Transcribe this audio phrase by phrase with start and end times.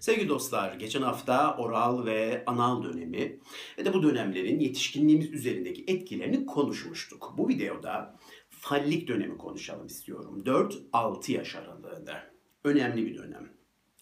[0.00, 3.38] Sevgili dostlar, geçen hafta oral ve anal dönemi
[3.78, 7.34] ve de bu dönemlerin yetişkinliğimiz üzerindeki etkilerini konuşmuştuk.
[7.38, 8.18] Bu videoda
[8.50, 10.42] fallik dönemi konuşalım istiyorum.
[10.46, 12.30] 4-6 yaş aralığında.
[12.64, 13.52] Önemli bir dönem.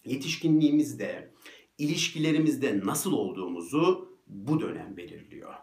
[0.05, 1.31] Yetişkinliğimizde,
[1.77, 5.53] ilişkilerimizde nasıl olduğumuzu bu dönem belirliyor.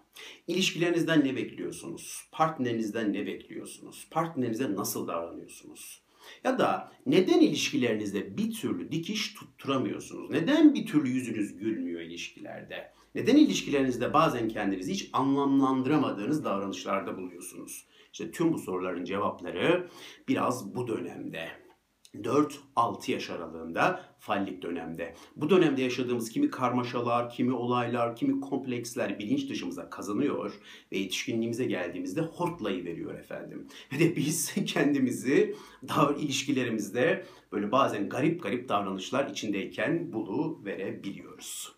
[0.46, 2.28] İlişkilerinizden ne bekliyorsunuz?
[2.32, 4.06] Partnerinizden ne bekliyorsunuz?
[4.10, 6.03] Partnerinize nasıl davranıyorsunuz?
[6.44, 10.30] Ya da neden ilişkilerinizde bir türlü dikiş tutturamıyorsunuz?
[10.30, 12.92] Neden bir türlü yüzünüz gülmüyor ilişkilerde?
[13.14, 17.86] Neden ilişkilerinizde bazen kendinizi hiç anlamlandıramadığınız davranışlarda buluyorsunuz?
[18.12, 19.88] İşte tüm bu soruların cevapları
[20.28, 21.63] biraz bu dönemde.
[22.22, 25.14] 4-6 yaş aralığında fallik dönemde.
[25.36, 30.52] Bu dönemde yaşadığımız kimi karmaşalar, kimi olaylar, kimi kompleksler bilinç dışımıza kazanıyor
[30.92, 33.68] ve yetişkinliğimize geldiğimizde hortlayı veriyor efendim.
[33.92, 35.54] Ve de biz kendimizi
[35.88, 41.72] daha ilişkilerimizde böyle bazen garip garip davranışlar içindeyken bulu verebiliyoruz.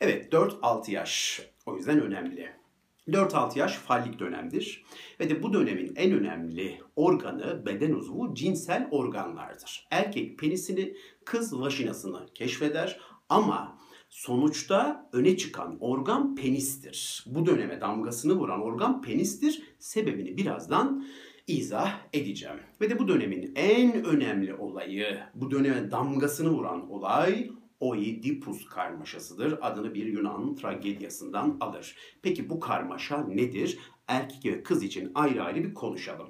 [0.00, 2.65] Evet 4-6 yaş o yüzden önemli.
[3.08, 4.84] 4-6 yaş fallik dönemdir
[5.20, 9.86] ve de bu dönemin en önemli organı beden uzvu cinsel organlardır.
[9.90, 13.78] Erkek penisini, kız vajinasını keşfeder ama
[14.10, 17.24] sonuçta öne çıkan organ penistir.
[17.26, 19.62] Bu döneme damgasını vuran organ penistir.
[19.78, 21.06] Sebebini birazdan
[21.46, 22.60] izah edeceğim.
[22.80, 29.58] Ve de bu dönemin en önemli olayı, bu döneme damgasını vuran olay Oidipus karmaşasıdır.
[29.62, 31.96] Adını bir Yunan tragedyasından alır.
[32.22, 33.78] Peki bu karmaşa nedir?
[34.08, 36.28] Erkek ve kız için ayrı ayrı bir konuşalım.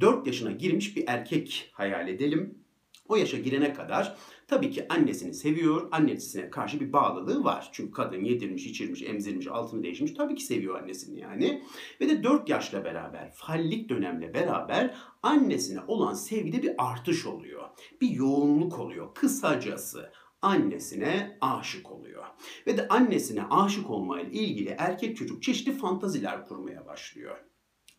[0.00, 2.58] 4 yaşına girmiş bir erkek hayal edelim.
[3.08, 4.16] O yaşa girene kadar
[4.48, 7.68] tabii ki annesini seviyor, annesine karşı bir bağlılığı var.
[7.72, 10.12] Çünkü kadın yedirmiş, içirmiş, emzirmiş, altını değişmiş.
[10.12, 11.62] Tabii ki seviyor annesini yani.
[12.00, 17.68] Ve de 4 yaşla beraber, fallik dönemle beraber annesine olan sevgide bir artış oluyor.
[18.00, 19.14] Bir yoğunluk oluyor.
[19.14, 20.12] Kısacası
[20.44, 22.24] annesine aşık oluyor.
[22.66, 27.36] Ve de annesine aşık olmayla ilgili erkek çocuk çeşitli fantaziler kurmaya başlıyor.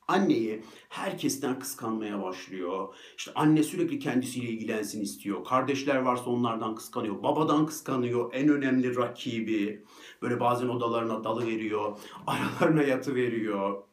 [0.07, 2.95] Anneyi herkesten kıskanmaya başlıyor.
[3.17, 5.43] İşte anne sürekli kendisiyle ilgilensin istiyor.
[5.43, 7.23] Kardeşler varsa onlardan kıskanıyor.
[7.23, 8.33] Babadan kıskanıyor.
[8.33, 9.85] En önemli rakibi.
[10.21, 11.97] Böyle bazen odalarına dalı veriyor.
[12.27, 13.83] Aralarına yatı veriyor.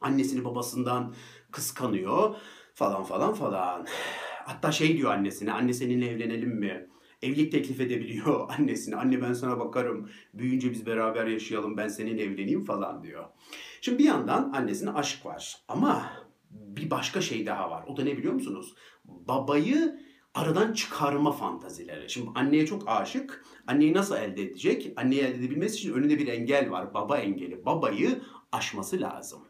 [0.00, 1.14] Annesini babasından
[1.50, 2.36] kıskanıyor
[2.74, 3.86] falan falan falan.
[4.46, 6.88] Hatta şey diyor annesine, anne seninle evlenelim mi?
[7.22, 8.96] Evlilik teklif edebiliyor annesine.
[8.96, 10.10] Anne ben sana bakarım.
[10.34, 11.76] Büyüyünce biz beraber yaşayalım.
[11.76, 13.24] Ben seninle evleneyim falan diyor.
[13.80, 15.56] Şimdi bir yandan annesine aşk var.
[15.68, 16.12] Ama
[16.50, 17.84] bir başka şey daha var.
[17.88, 18.74] O da ne biliyor musunuz?
[19.04, 20.00] Babayı
[20.34, 22.10] aradan çıkarma fantazileri.
[22.10, 23.44] Şimdi anneye çok aşık.
[23.66, 24.92] Anneyi nasıl elde edecek?
[24.96, 26.94] Anneyi elde edebilmesi için önünde bir engel var.
[26.94, 27.66] Baba engeli.
[27.66, 29.40] Babayı aşması lazım.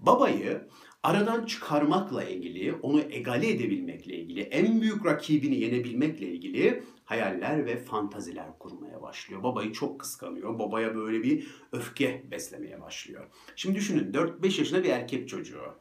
[0.00, 0.68] Babayı
[1.04, 8.58] aradan çıkarmakla ilgili, onu egale edebilmekle ilgili, en büyük rakibini yenebilmekle ilgili hayaller ve fantaziler
[8.58, 9.42] kurmaya başlıyor.
[9.42, 10.58] Babayı çok kıskanıyor.
[10.58, 13.24] Babaya böyle bir öfke beslemeye başlıyor.
[13.56, 15.74] Şimdi düşünün 4-5 yaşında bir erkek çocuğu.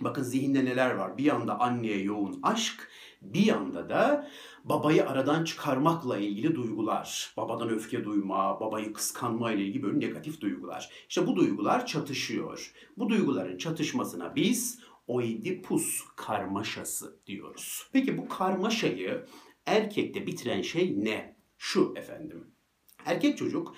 [0.00, 1.18] Bakın zihinde neler var.
[1.18, 2.88] Bir yanda anneye yoğun aşk,
[3.22, 4.30] bir yanda da
[4.64, 7.34] babayı aradan çıkarmakla ilgili duygular.
[7.36, 10.90] Babadan öfke duyma, babayı kıskanma ile ilgili böyle negatif duygular.
[11.08, 12.72] İşte bu duygular çatışıyor.
[12.96, 17.88] Bu duyguların çatışmasına biz Oidipus karmaşası diyoruz.
[17.92, 19.26] Peki bu karmaşayı
[19.66, 21.36] erkekte bitiren şey ne?
[21.58, 22.46] Şu efendim.
[23.04, 23.74] Erkek çocuk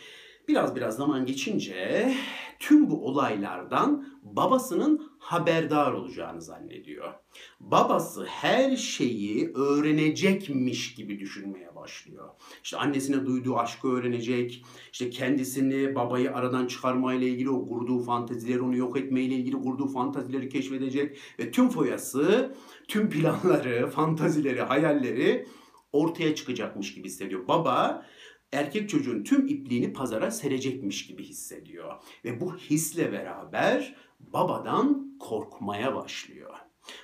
[0.48, 2.12] biraz biraz zaman geçince
[2.58, 7.12] tüm bu olaylardan babasının haberdar olacağını zannediyor.
[7.60, 12.28] Babası her şeyi öğrenecekmiş gibi düşünmeye başlıyor.
[12.64, 18.76] İşte annesine duyduğu aşkı öğrenecek, işte kendisini babayı aradan çıkarmayla ilgili o kurduğu fantezileri, onu
[18.76, 22.54] yok etmeyle ilgili kurduğu fantezileri keşfedecek ve tüm foyası,
[22.88, 25.46] tüm planları, fantazileri, hayalleri
[25.92, 27.48] ortaya çıkacakmış gibi hissediyor.
[27.48, 28.06] Baba
[28.52, 31.94] erkek çocuğun tüm ipliğini pazara serecekmiş gibi hissediyor.
[32.24, 36.56] Ve bu hisle beraber babadan korkmaya başlıyor.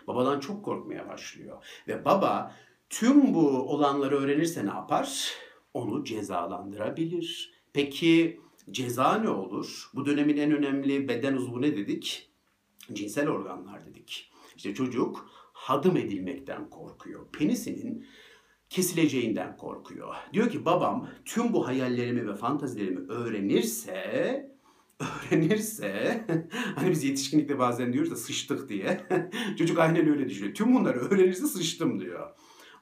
[0.07, 1.65] Babadan çok korkmaya başlıyor.
[1.89, 2.55] Ve baba
[2.91, 5.33] tüm bu olanları öğrenirse ne yapar?
[5.75, 7.53] Onu cezalandırabilir.
[7.73, 8.41] Peki
[8.71, 9.91] ceza ne olur?
[9.95, 12.31] Bu dönemin en önemli beden uzvu ne dedik?
[12.93, 14.31] Cinsel organlar dedik.
[14.57, 17.27] İşte çocuk hadım edilmekten korkuyor.
[17.33, 18.07] Penisinin
[18.71, 20.15] kesileceğinden korkuyor.
[20.33, 24.59] Diyor ki babam tüm bu hayallerimi ve fantazilerimi öğrenirse
[25.01, 26.25] öğrenirse
[26.75, 29.01] hani biz yetişkinlikte bazen diyoruz da sıçtık diye.
[29.59, 30.55] Çocuk aynen öyle düşünüyor.
[30.55, 32.31] Tüm bunları öğrenirse sıçtım diyor.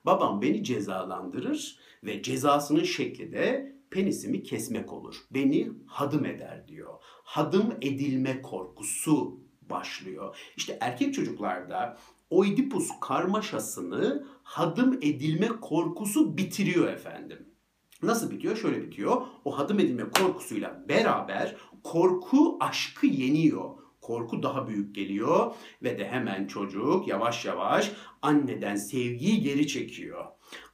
[0.06, 5.16] Babam beni cezalandırır ve cezasının şekli de penisimi kesmek olur.
[5.30, 6.94] Beni hadım eder diyor.
[7.24, 10.36] Hadım edilme korkusu başlıyor.
[10.56, 11.98] İşte erkek çocuklarda
[12.30, 17.48] Oidipus karmaşasını hadım edilme korkusu bitiriyor efendim.
[18.02, 18.56] Nasıl bitiyor?
[18.56, 19.22] Şöyle bitiyor.
[19.44, 23.70] O hadım edilme korkusuyla beraber korku aşkı yeniyor.
[24.00, 27.92] Korku daha büyük geliyor ve de hemen çocuk yavaş yavaş
[28.22, 30.24] anneden sevgiyi geri çekiyor.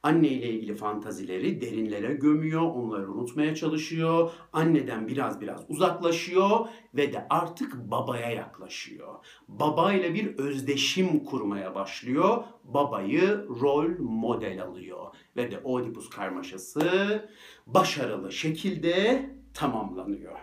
[0.03, 4.31] Anne ile ilgili fantazileri derinlere gömüyor, onları unutmaya çalışıyor.
[4.53, 9.15] Anneden biraz biraz uzaklaşıyor ve de artık babaya yaklaşıyor.
[9.47, 12.43] Babayla bir özdeşim kurmaya başlıyor.
[12.63, 17.29] Babayı rol model alıyor ve de Oedipus karmaşası
[17.67, 20.39] başarılı şekilde tamamlanıyor.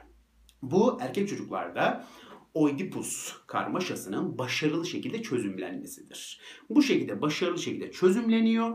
[0.62, 2.04] Bu erkek çocuklarda
[2.54, 6.40] Oedipus karmaşasının başarılı şekilde çözümlenmesidir.
[6.70, 8.72] Bu şekilde başarılı şekilde çözümleniyor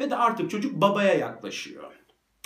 [0.00, 1.92] ve de artık çocuk babaya yaklaşıyor.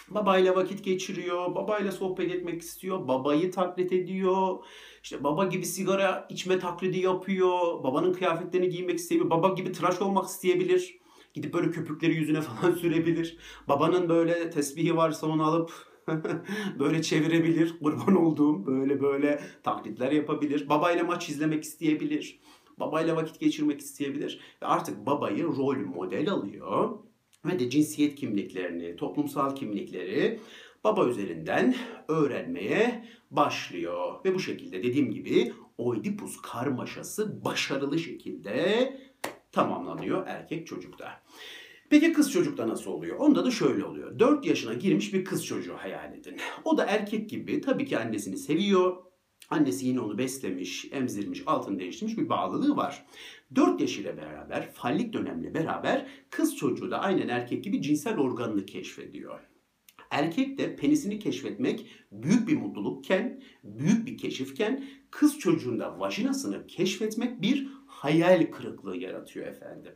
[0.09, 4.59] Babayla vakit geçiriyor, babayla sohbet etmek istiyor, babayı taklit ediyor.
[5.03, 10.27] İşte baba gibi sigara içme taklidi yapıyor, babanın kıyafetlerini giymek isteyebilir, baba gibi tıraş olmak
[10.27, 10.99] isteyebilir.
[11.35, 13.39] Gidip böyle köpükleri yüzüne falan sürebilir.
[13.69, 15.92] Babanın böyle tesbihi varsa onu alıp
[16.79, 17.79] böyle çevirebilir.
[17.83, 20.69] Kurban olduğum böyle böyle taklitler yapabilir.
[20.69, 22.41] Babayla maç izlemek isteyebilir.
[22.81, 24.41] Babayla vakit geçirmek isteyebilir.
[24.63, 26.99] Ve artık babayı rol model alıyor.
[27.45, 30.41] Ve de cinsiyet kimliklerini, toplumsal kimlikleri
[30.85, 31.75] baba üzerinden
[32.09, 34.15] öğrenmeye başlıyor.
[34.25, 39.01] Ve bu şekilde dediğim gibi Oedipus karmaşası başarılı şekilde
[39.53, 41.23] tamamlanıyor erkek çocukta.
[41.93, 43.17] Peki kız çocukta nasıl oluyor?
[43.17, 44.19] Onda da şöyle oluyor.
[44.19, 46.37] 4 yaşına girmiş bir kız çocuğu hayal edin.
[46.65, 48.97] O da erkek gibi tabii ki annesini seviyor.
[49.51, 53.07] Annesi yine onu beslemiş, emzirmiş, altını değiştirmiş bir bağlılığı var.
[53.55, 59.41] 4 yaşıyla beraber, fallik dönemle beraber kız çocuğu da aynen erkek gibi cinsel organını keşfediyor.
[60.11, 67.69] Erkek de penisini keşfetmek büyük bir mutlulukken, büyük bir keşifken kız çocuğunda vajinasını keşfetmek bir
[68.03, 69.93] hayal kırıklığı yaratıyor efendim.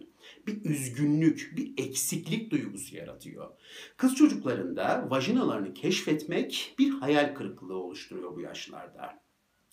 [0.46, 3.50] Bir üzgünlük, bir eksiklik duygusu yaratıyor.
[3.96, 9.22] Kız çocuklarında vajinalarını keşfetmek bir hayal kırıklığı oluşturuyor bu yaşlarda.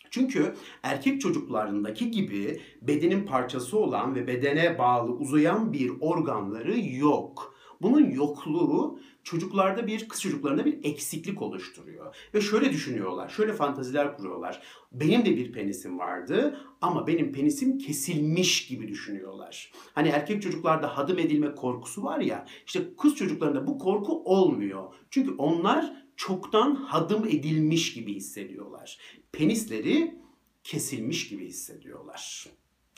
[0.10, 0.54] Çünkü
[0.84, 7.56] erkek çocuklarındaki gibi bedenin parçası olan ve bedene bağlı uzayan bir organları yok.
[7.82, 12.16] Bunun yokluğu çocuklarda bir, kız çocuklarında bir eksiklik oluşturuyor.
[12.34, 14.62] Ve şöyle düşünüyorlar, şöyle fantaziler kuruyorlar.
[14.92, 19.72] Benim de bir penisim vardı ama benim penisim kesilmiş gibi düşünüyorlar.
[19.96, 24.94] Hani erkek çocuklarda hadım edilme korkusu var ya, işte kız çocuklarında bu korku olmuyor.
[25.10, 28.98] Çünkü onlar çoktan hadım edilmiş gibi hissediyorlar.
[29.32, 30.16] Penisleri
[30.64, 32.48] kesilmiş gibi hissediyorlar.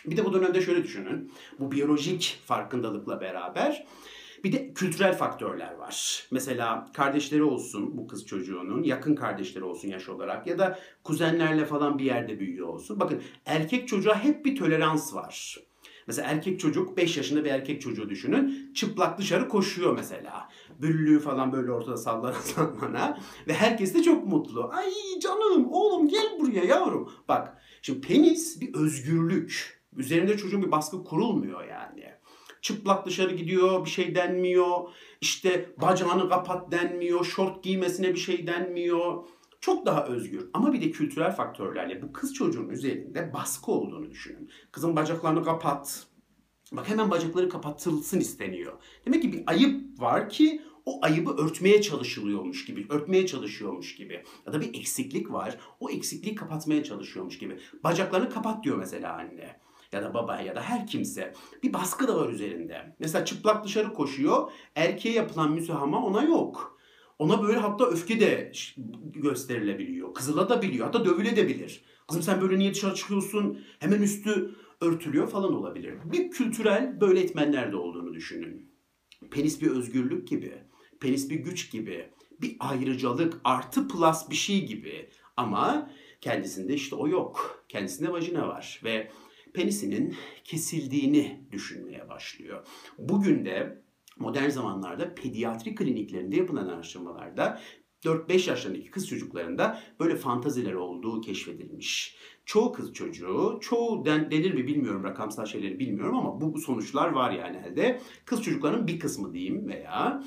[0.06, 1.32] Bir de bu dönemde şöyle düşünün.
[1.60, 3.86] Bu biyolojik farkındalıkla beraber
[4.46, 6.28] bir de kültürel faktörler var.
[6.32, 12.00] Mesela kardeşleri olsun bu kız çocuğunun, yakın kardeşleri olsun yaş olarak ya da kuzenlerle falan
[12.00, 13.00] bir yerde büyüyor olsun.
[13.00, 15.58] Bakın erkek çocuğa hep bir tolerans var.
[16.08, 18.74] Mesela erkek çocuk 5 yaşında bir erkek çocuğu düşünün.
[18.74, 20.50] Çıplak dışarı koşuyor mesela.
[20.82, 23.20] Büllüğü falan böyle ortada sallana sallana.
[23.48, 24.70] Ve herkes de çok mutlu.
[24.74, 24.90] Ay
[25.22, 27.12] canım oğlum gel buraya yavrum.
[27.28, 29.82] Bak şimdi penis bir özgürlük.
[29.96, 32.15] Üzerinde çocuğun bir baskı kurulmuyor yani.
[32.66, 34.90] Çıplak dışarı gidiyor bir şey denmiyor.
[35.22, 37.26] İşte bacağını kapat denmiyor.
[37.26, 39.24] Şort giymesine bir şey denmiyor.
[39.62, 44.50] Çok daha özgür ama bir de kültürel faktörlerle bu kız çocuğun üzerinde baskı olduğunu düşünün.
[44.72, 46.08] Kızın bacaklarını kapat.
[46.72, 48.74] Bak hemen bacakları kapatılsın isteniyor.
[49.06, 54.24] Demek ki bir ayıp var ki o ayıbı örtmeye çalışılıyormuş gibi, örtmeye çalışıyormuş gibi.
[54.46, 55.58] Ya da bir eksiklik var.
[55.80, 57.60] O eksikliği kapatmaya çalışıyormuş gibi.
[57.84, 59.65] Bacaklarını kapat diyor mesela anne
[59.96, 61.34] ya da baba ya da her kimse
[61.64, 62.96] bir baskı da var üzerinde.
[63.00, 64.52] Mesela çıplak dışarı koşuyor.
[64.76, 66.80] Erkeğe yapılan müsahama ona yok.
[67.20, 68.52] Ona böyle hatta öfke de
[69.06, 70.14] gösterilebiliyor.
[70.14, 70.86] Kızıla da biliyor.
[70.86, 71.84] Hatta dövüle de bilir.
[72.08, 73.60] Kızım sen böyle niye dışarı çıkıyorsun?
[73.80, 75.94] Hemen üstü örtülüyor falan olabilir.
[76.06, 78.72] Bir kültürel böyle etmenler de olduğunu düşünün.
[79.32, 80.54] Penis bir özgürlük gibi.
[81.00, 82.10] Penis bir güç gibi.
[82.42, 85.10] Bir ayrıcalık artı plus bir şey gibi.
[85.38, 87.66] Ama kendisinde işte o yok.
[87.70, 89.12] Kendisinde vajina var ve
[89.56, 92.68] penisinin kesildiğini düşünmeye başlıyor.
[92.98, 93.84] Bugün de
[94.18, 97.62] modern zamanlarda pediatri kliniklerinde yapılan araştırmalarda
[98.04, 102.16] 4-5 yaşlarındaki kız çocuklarında böyle fantaziler olduğu keşfedilmiş.
[102.46, 107.10] Çoğu kız çocuğu, çoğu den, denir mi bilmiyorum rakamsal şeyleri bilmiyorum ama bu, bu sonuçlar
[107.10, 108.02] var yani elde.
[108.26, 110.24] Kız çocukların bir kısmı diyeyim veya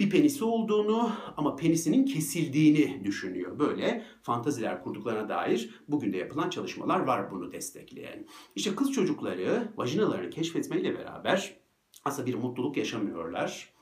[0.00, 3.58] bir penisi olduğunu ama penisinin kesildiğini düşünüyor.
[3.58, 8.26] Böyle fantaziler kurduklarına dair bugün de yapılan çalışmalar var bunu destekleyen.
[8.56, 11.56] İşte kız çocukları vajinalarını keşfetmeyle beraber
[12.04, 13.74] aslında bir mutluluk yaşamıyorlar.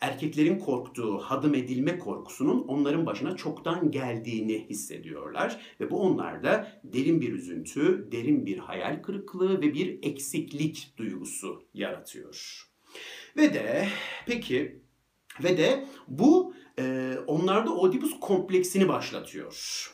[0.00, 7.32] Erkeklerin korktuğu hadım edilme korkusunun onların başına çoktan geldiğini hissediyorlar ve bu onlarda derin bir
[7.32, 12.66] üzüntü, derin bir hayal kırıklığı ve bir eksiklik duygusu yaratıyor.
[13.36, 13.88] Ve de
[14.26, 14.83] peki
[15.42, 19.90] ve de bu e, onlarda Oedipus kompleksini başlatıyor.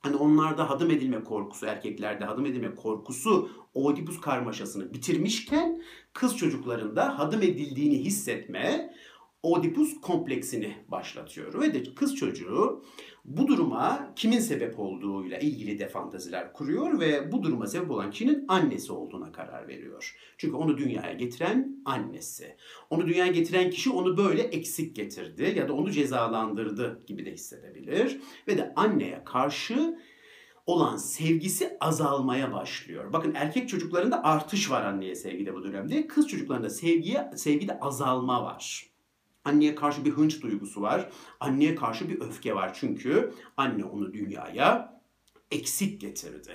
[0.00, 5.82] Hani onlarda hadım edilme korkusu, erkeklerde hadım edilme korkusu Oedipus karmaşasını bitirmişken
[6.12, 8.94] kız çocuklarında hadım edildiğini hissetme
[9.42, 11.60] Oedipus kompleksini başlatıyor.
[11.60, 12.84] Ve de kız çocuğu
[13.24, 18.44] bu duruma kimin sebep olduğuyla ilgili de fantaziler kuruyor ve bu duruma sebep olan kişinin
[18.48, 20.16] annesi olduğuna karar veriyor.
[20.38, 22.56] Çünkü onu dünyaya getiren annesi.
[22.90, 28.20] Onu dünyaya getiren kişi onu böyle eksik getirdi ya da onu cezalandırdı gibi de hissedebilir.
[28.48, 29.98] Ve de anneye karşı
[30.66, 33.12] olan sevgisi azalmaya başlıyor.
[33.12, 36.06] Bakın erkek çocuklarında artış var anneye sevgide bu dönemde.
[36.06, 38.89] Kız çocuklarında sevgiye, sevgide azalma var.
[39.44, 41.10] Anneye karşı bir hınç duygusu var.
[41.40, 42.74] Anneye karşı bir öfke var.
[42.74, 45.00] Çünkü anne onu dünyaya
[45.50, 46.52] eksik getirdi.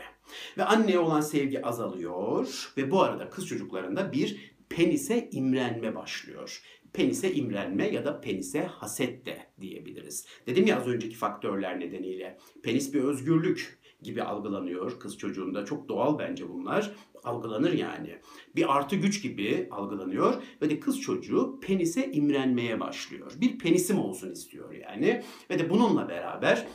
[0.58, 6.62] Ve anneye olan sevgi azalıyor ve bu arada kız çocuklarında bir penise imrenme başlıyor.
[6.94, 10.28] Penise imrenme ya da penise haset de diyebiliriz.
[10.48, 12.38] Dedim ya az önceki faktörler nedeniyle.
[12.64, 15.66] Penis bir özgürlük gibi algılanıyor kız çocuğunda.
[15.66, 16.96] Çok doğal bence bunlar.
[17.26, 18.20] Algılanır yani.
[18.56, 23.32] Bir artı güç gibi algılanıyor ve de kız çocuğu penise imrenmeye başlıyor.
[23.42, 25.24] Bir penisim olsun istiyor yani.
[25.50, 26.68] Ve de bununla beraber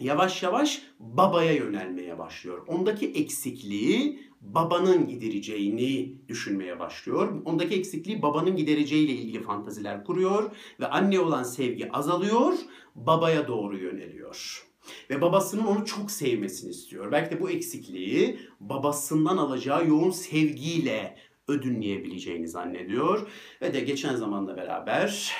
[0.00, 2.66] yavaş yavaş babaya yönelmeye başlıyor.
[2.66, 7.42] Ondaki eksikliği babanın gidereceğini düşünmeye başlıyor.
[7.44, 10.50] Ondaki eksikliği babanın gidereceğiyle ilgili fantaziler kuruyor
[10.80, 12.52] ve anne olan sevgi azalıyor,
[12.94, 14.67] babaya doğru yöneliyor.
[15.10, 17.12] Ve babasının onu çok sevmesini istiyor.
[17.12, 21.16] Belki de bu eksikliği babasından alacağı yoğun sevgiyle
[21.48, 23.28] ödünleyebileceğini zannediyor.
[23.62, 25.32] Ve de geçen zamanda beraber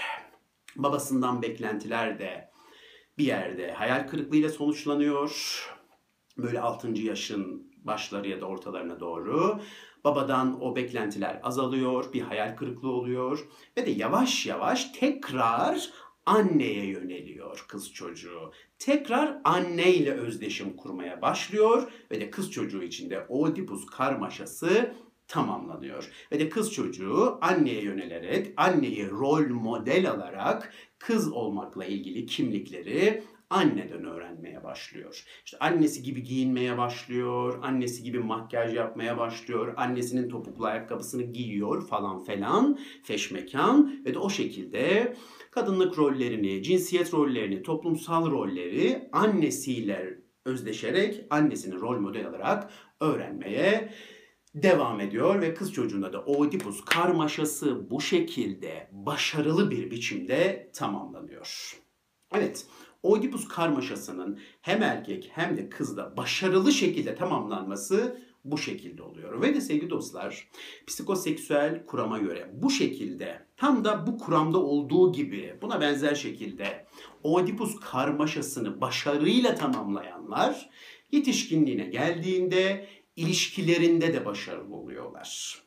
[0.77, 2.51] babasından beklentiler de
[3.19, 5.65] bir yerde hayal kırıklığıyla sonuçlanıyor.
[6.39, 6.89] Böyle 6.
[6.89, 9.61] yaşın başları ya da ortalarına doğru.
[10.05, 15.91] Babadan o beklentiler azalıyor, bir hayal kırıklığı oluyor ve de yavaş yavaş tekrar
[16.29, 18.53] anneye yöneliyor kız çocuğu.
[18.79, 24.95] Tekrar anneyle özdeşim kurmaya başlıyor ve de kız çocuğu içinde Oedipus karmaşası
[25.29, 26.11] tamamlanıyor.
[26.33, 34.05] Ve de kız çocuğu anneye yönelerek, anneyi rol model alarak kız olmakla ilgili kimlikleri anneden
[34.05, 35.25] öğrenmeye başlıyor.
[35.45, 42.25] İşte annesi gibi giyinmeye başlıyor, annesi gibi makyaj yapmaya başlıyor, annesinin topuklu ayakkabısını giyiyor falan
[42.25, 45.15] falan, feşmekan ve de o şekilde
[45.51, 53.93] kadınlık rollerini, cinsiyet rollerini, toplumsal rolleri annesiyle özdeşerek annesini rol model alarak öğrenmeye
[54.55, 61.79] devam ediyor ve kız çocuğunda da Oedipus karmaşası bu şekilde başarılı bir biçimde tamamlanıyor.
[62.35, 62.67] Evet,
[63.03, 69.43] Oedipus karmaşasının hem erkek hem de kızda başarılı şekilde tamamlanması bu şekilde oluyor.
[69.43, 70.49] Ve de sevgili dostlar
[70.87, 76.87] psikoseksüel kurama göre bu şekilde tam da bu kuramda olduğu gibi buna benzer şekilde
[77.23, 80.71] Oedipus karmaşasını başarıyla tamamlayanlar
[81.13, 85.63] yetişkinliğine geldiğinde ilişkilerinde de başarılı oluyorlar.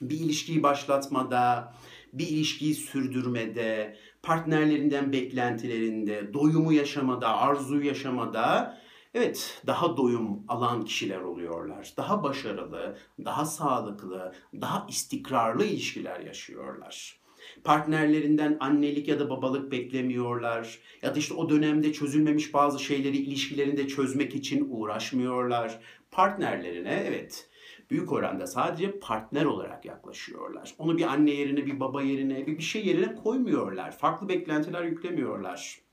[0.00, 1.74] Bir ilişkiyi başlatmada,
[2.12, 8.78] bir ilişkiyi sürdürmede, partnerlerinden beklentilerinde, doyumu yaşamada, arzuyu yaşamada
[9.16, 11.92] evet daha doyum alan kişiler oluyorlar.
[11.96, 17.20] Daha başarılı, daha sağlıklı, daha istikrarlı ilişkiler yaşıyorlar.
[17.64, 20.78] Partnerlerinden annelik ya da babalık beklemiyorlar.
[21.02, 25.80] Ya da işte o dönemde çözülmemiş bazı şeyleri ilişkilerinde çözmek için uğraşmıyorlar.
[26.10, 27.48] Partnerlerine evet
[27.90, 30.74] büyük oranda sadece partner olarak yaklaşıyorlar.
[30.78, 33.98] Onu bir anne yerine, bir baba yerine, bir bir şey yerine koymuyorlar.
[33.98, 35.85] Farklı beklentiler yüklemiyorlar.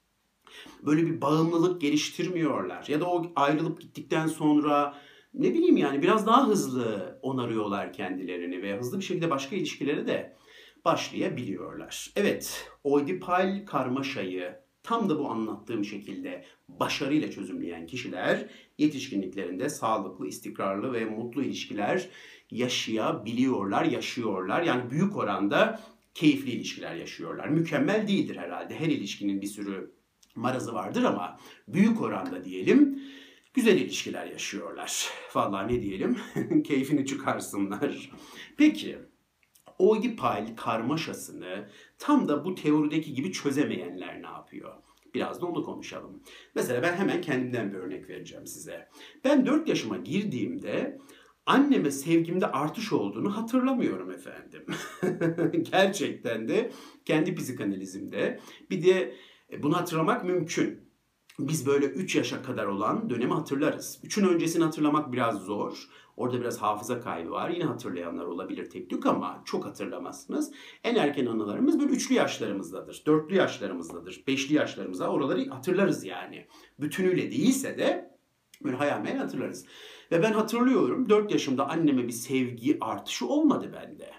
[0.83, 2.85] Böyle bir bağımlılık geliştirmiyorlar.
[2.87, 4.97] Ya da o ayrılıp gittikten sonra
[5.33, 10.35] ne bileyim yani biraz daha hızlı onarıyorlar kendilerini ve hızlı bir şekilde başka ilişkilere de
[10.85, 12.11] başlayabiliyorlar.
[12.15, 21.05] Evet, Oedipal karmaşayı tam da bu anlattığım şekilde başarıyla çözümleyen kişiler yetişkinliklerinde sağlıklı, istikrarlı ve
[21.05, 22.09] mutlu ilişkiler
[22.51, 24.61] yaşayabiliyorlar, yaşıyorlar.
[24.61, 25.81] Yani büyük oranda
[26.13, 27.47] keyifli ilişkiler yaşıyorlar.
[27.47, 28.75] Mükemmel değildir herhalde.
[28.75, 29.93] Her ilişkinin bir sürü
[30.35, 31.37] marazı vardır ama
[31.67, 32.99] büyük oranda diyelim
[33.53, 35.09] güzel ilişkiler yaşıyorlar.
[35.35, 36.17] Vallahi ne diyelim
[36.63, 38.11] keyfini çıkarsınlar.
[38.57, 38.99] Peki
[39.79, 44.73] Oedipal karmaşasını tam da bu teorideki gibi çözemeyenler ne yapıyor?
[45.13, 46.23] Biraz da onu konuşalım.
[46.55, 48.89] Mesela ben hemen kendimden bir örnek vereceğim size.
[49.23, 50.97] Ben 4 yaşıma girdiğimde
[51.45, 54.65] anneme sevgimde artış olduğunu hatırlamıyorum efendim.
[55.71, 56.71] Gerçekten de
[57.05, 59.15] kendi psikanalizimde bir de
[59.63, 60.83] bunu hatırlamak mümkün.
[61.39, 63.99] biz böyle 3 yaşa kadar olan dönemi hatırlarız.
[64.03, 65.89] 3'ün öncesini hatırlamak biraz zor.
[66.17, 67.49] Orada biraz hafıza kaybı var.
[67.49, 70.51] Yine hatırlayanlar olabilir tek tük ama çok hatırlamazsınız.
[70.83, 73.03] En erken anılarımız böyle üçlü yaşlarımızdadır.
[73.07, 74.23] Dörtlü yaşlarımızdadır.
[74.27, 76.47] Beşli yaşlarımızda oraları hatırlarız yani.
[76.79, 78.17] Bütünüyle değilse de
[78.63, 79.65] böyle hayal hatırlarız.
[80.11, 84.11] Ve ben hatırlıyorum 4 yaşımda anneme bir sevgi artışı olmadı bende.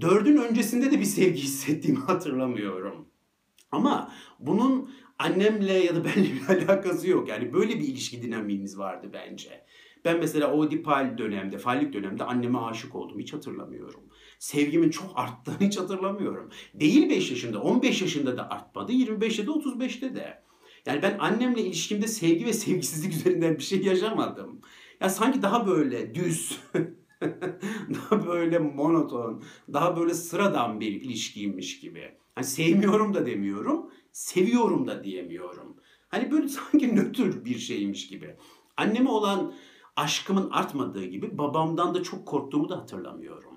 [0.00, 3.08] Dördün öncesinde de bir sevgi hissettiğimi hatırlamıyorum.
[3.72, 7.28] Ama bunun annemle ya da benimle bir alakası yok.
[7.28, 9.66] Yani böyle bir ilişki dinamiğimiz vardı bence.
[10.04, 13.18] Ben mesela o dipal dönemde, fallik dönemde anneme aşık oldum.
[13.18, 14.02] Hiç hatırlamıyorum.
[14.38, 16.50] Sevgimin çok arttığını hiç hatırlamıyorum.
[16.74, 18.92] Değil 5 yaşında, 15 yaşında da artmadı.
[18.92, 20.42] 25'te de 35'te de.
[20.86, 24.60] Yani ben annemle ilişkimde sevgi ve sevgisizlik üzerinden bir şey yaşamadım.
[25.00, 26.60] Ya sanki daha böyle düz,
[27.94, 29.42] daha böyle monoton,
[29.72, 32.16] daha böyle sıradan bir ilişkiymiş gibi.
[32.36, 35.76] Hani sevmiyorum da demiyorum, seviyorum da diyemiyorum.
[36.08, 38.36] Hani böyle sanki nötr bir şeymiş gibi.
[38.76, 39.54] Anneme olan
[39.96, 43.56] aşkımın artmadığı gibi babamdan da çok korktuğumu da hatırlamıyorum.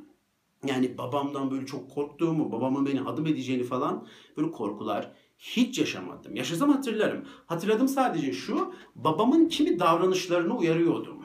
[0.65, 4.07] Yani babamdan böyle çok korktuğumu, babamın beni adım edeceğini falan
[4.37, 6.35] böyle korkular hiç yaşamadım.
[6.35, 7.25] Yaşasam hatırlarım.
[7.45, 11.23] Hatırladım sadece şu, babamın kimi davranışlarını uyarıyordum.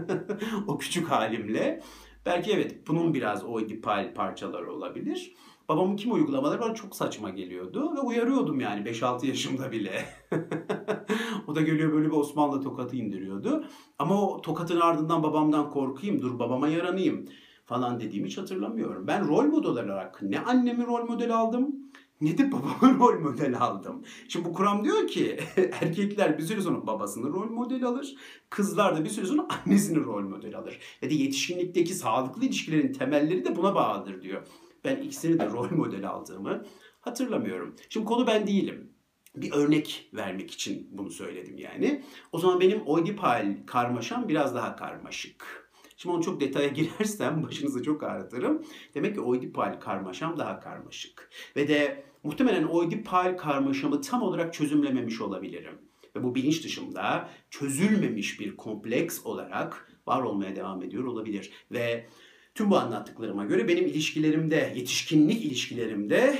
[0.66, 1.82] o küçük halimle.
[2.26, 5.34] Belki evet bunun biraz oidipal parçaları olabilir.
[5.68, 10.04] Babamın kim uygulamaları bana çok saçma geliyordu ve uyarıyordum yani 5-6 yaşımda bile.
[11.46, 13.64] o da geliyor böyle bir Osmanlı tokatı indiriyordu.
[13.98, 17.28] Ama o tokatın ardından babamdan korkayım, dur babama yaranayım
[17.64, 19.06] falan dediğimi hiç hatırlamıyorum.
[19.06, 21.84] Ben rol model olarak ne annemi rol model aldım
[22.20, 24.02] ne de babamı rol model aldım.
[24.28, 28.14] Şimdi bu kuram diyor ki erkekler bir süre sonra babasını rol model alır.
[28.50, 30.78] Kızlar da bir süre sonra annesini rol model alır.
[31.02, 34.46] Ve de yetişkinlikteki sağlıklı ilişkilerin temelleri de buna bağlıdır diyor.
[34.84, 36.64] Ben ikisini de rol model aldığımı
[37.00, 37.76] hatırlamıyorum.
[37.88, 38.90] Şimdi konu ben değilim.
[39.36, 42.04] Bir örnek vermek için bunu söyledim yani.
[42.32, 45.70] O zaman benim Oedipal karmaşam biraz daha karmaşık.
[45.96, 48.64] Şimdi onu çok detaya girersem başınızı çok ağrıtırım.
[48.94, 51.30] Demek ki Oedipal karmaşam daha karmaşık.
[51.56, 55.78] Ve de muhtemelen Oedipal karmaşamı tam olarak çözümlememiş olabilirim.
[56.16, 61.52] Ve bu bilinç dışımda çözülmemiş bir kompleks olarak var olmaya devam ediyor olabilir.
[61.72, 62.06] Ve
[62.54, 66.38] Tüm bu anlattıklarıma göre benim ilişkilerimde, yetişkinlik ilişkilerimde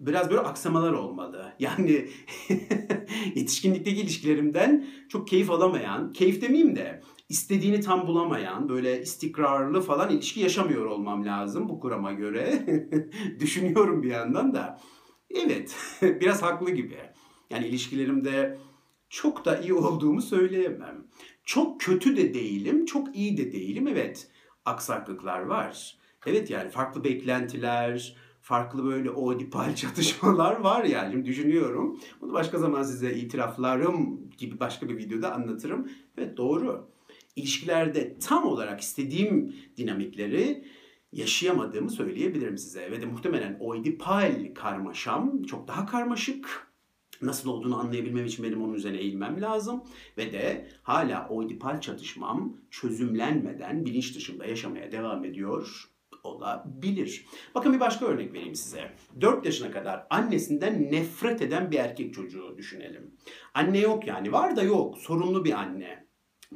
[0.00, 1.52] biraz böyle aksamalar olmalı.
[1.58, 2.08] Yani
[3.34, 10.40] yetişkinlikteki ilişkilerimden çok keyif alamayan, keyif demeyeyim de istediğini tam bulamayan, böyle istikrarlı falan ilişki
[10.40, 12.66] yaşamıyor olmam lazım bu kurama göre.
[13.40, 14.80] Düşünüyorum bir yandan da.
[15.30, 16.98] Evet, biraz haklı gibi.
[17.50, 18.58] Yani ilişkilerimde
[19.08, 21.06] çok da iyi olduğumu söyleyemem.
[21.44, 23.88] Çok kötü de değilim, çok iyi de değilim.
[23.88, 24.28] Evet,
[24.64, 25.96] aksaklıklar var.
[26.26, 31.12] Evet yani farklı beklentiler, farklı böyle odipal çatışmalar var yani.
[31.12, 32.00] Şimdi düşünüyorum.
[32.20, 35.90] Bunu başka zaman size itiraflarım gibi başka bir videoda anlatırım.
[36.18, 36.88] Evet doğru.
[37.36, 40.64] İlişkilerde tam olarak istediğim dinamikleri
[41.12, 42.90] yaşayamadığımı söyleyebilirim size.
[42.90, 46.73] Ve de muhtemelen oidipal karmaşam çok daha karmaşık
[47.22, 49.84] nasıl olduğunu anlayabilmem için benim onun üzerine eğilmem lazım.
[50.18, 55.90] Ve de hala o dipal çatışmam çözümlenmeden bilinç dışında yaşamaya devam ediyor
[56.24, 57.26] olabilir.
[57.54, 58.92] Bakın bir başka örnek vereyim size.
[59.20, 63.14] 4 yaşına kadar annesinden nefret eden bir erkek çocuğu düşünelim.
[63.54, 64.98] Anne yok yani var da yok.
[64.98, 66.04] Sorunlu bir anne.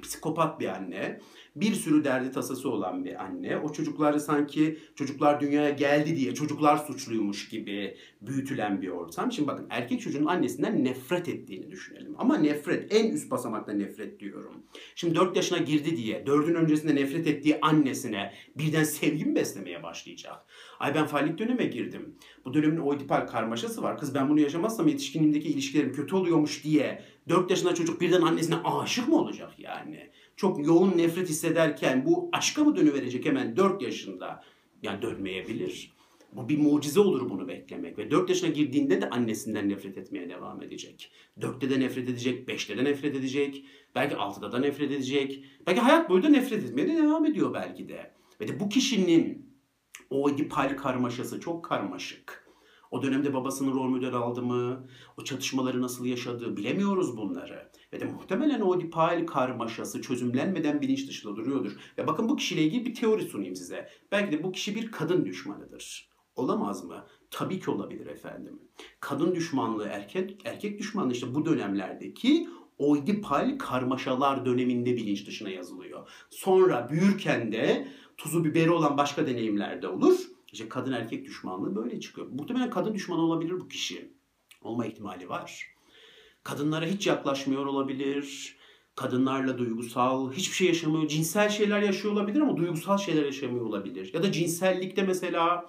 [0.03, 1.21] Psikopat bir anne
[1.61, 3.59] bir sürü derdi tasası olan bir anne.
[3.59, 9.33] O çocukları sanki çocuklar dünyaya geldi diye çocuklar suçluymuş gibi büyütülen bir ortam.
[9.33, 12.15] Şimdi bakın erkek çocuğun annesinden nefret ettiğini düşünelim.
[12.19, 14.63] Ama nefret en üst basamakta nefret diyorum.
[14.95, 20.37] Şimdi 4 yaşına girdi diye 4'ün öncesinde nefret ettiği annesine birden sevgi mi beslemeye başlayacak?
[20.81, 22.15] Ay ben fallik döneme girdim.
[22.45, 23.99] Bu dönemin oidipal karmaşası var.
[23.99, 29.09] Kız ben bunu yaşamazsam yetişkinliğimdeki ilişkilerim kötü oluyormuş diye 4 yaşında çocuk birden annesine aşık
[29.09, 30.11] mı olacak yani?
[30.39, 34.45] Çok yoğun nefret hissederken bu aşka mı dönüverecek hemen 4 yaşında?
[34.83, 35.93] Yani dönmeyebilir.
[36.33, 37.99] Bu bir mucize olur bunu beklemek.
[37.99, 41.13] Ve 4 yaşına girdiğinde de annesinden nefret etmeye devam edecek.
[41.41, 43.65] 4'te de nefret edecek, 5'te de nefret edecek.
[43.95, 45.45] Belki 6'da da nefret edecek.
[45.67, 48.13] Belki hayat boyu da nefret etmeye de devam ediyor belki de.
[48.41, 49.53] Ve de bu kişinin
[50.11, 52.49] o dipal karmaşası çok karmaşık.
[52.91, 54.89] O dönemde babasının rol model aldı mı?
[55.17, 56.57] O çatışmaları nasıl yaşadı?
[56.57, 57.68] Bilemiyoruz bunları.
[57.93, 61.77] Ve de muhtemelen o dipal karmaşası çözümlenmeden bilinç dışında duruyordur.
[61.99, 63.89] Ve bakın bu kişiyle ilgili bir teori sunayım size.
[64.13, 66.09] Belki de bu kişi bir kadın düşmanıdır.
[66.37, 67.07] Olamaz mı?
[67.31, 68.63] Tabii ki olabilir efendim.
[69.01, 72.49] Kadın düşmanlığı, erkek erkek düşmanlığı işte bu dönemlerdeki
[72.79, 76.09] oidipal karmaşalar döneminde bilinç dışına yazılıyor.
[76.31, 80.19] Sonra büyürken de tuzu biberi olan başka deneyimlerde olur.
[80.53, 82.27] İşte kadın erkek düşmanlığı böyle çıkıyor.
[82.27, 84.13] Muhtemelen kadın düşmanı olabilir bu kişi.
[84.63, 85.78] Olma ihtimali var
[86.49, 88.57] Kadınlara hiç yaklaşmıyor olabilir.
[88.95, 91.09] Kadınlarla duygusal hiçbir şey yaşamıyor.
[91.09, 94.15] Cinsel şeyler yaşıyor olabilir ama duygusal şeyler yaşamıyor olabilir.
[94.15, 95.67] Ya da cinsellikte mesela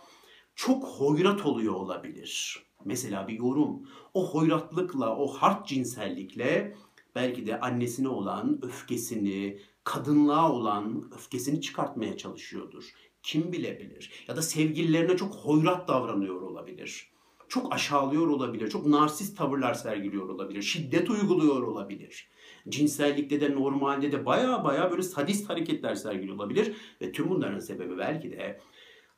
[0.55, 2.63] çok hoyrat oluyor olabilir.
[2.85, 3.89] Mesela bir yorum.
[4.13, 6.75] O hoyratlıkla, o hard cinsellikle
[7.15, 12.93] belki de annesine olan öfkesini, kadınlığa olan öfkesini çıkartmaya çalışıyordur.
[13.23, 14.11] Kim bilebilir?
[14.27, 17.11] Ya da sevgililerine çok hoyrat davranıyor olabilir.
[17.49, 18.69] Çok aşağılıyor olabilir.
[18.69, 20.61] Çok narsist tavırlar sergiliyor olabilir.
[20.61, 22.29] Şiddet uyguluyor olabilir.
[22.69, 26.75] Cinsellikte de normalde de baya baya böyle sadist hareketler sergiliyor olabilir.
[27.01, 28.59] Ve tüm bunların sebebi belki de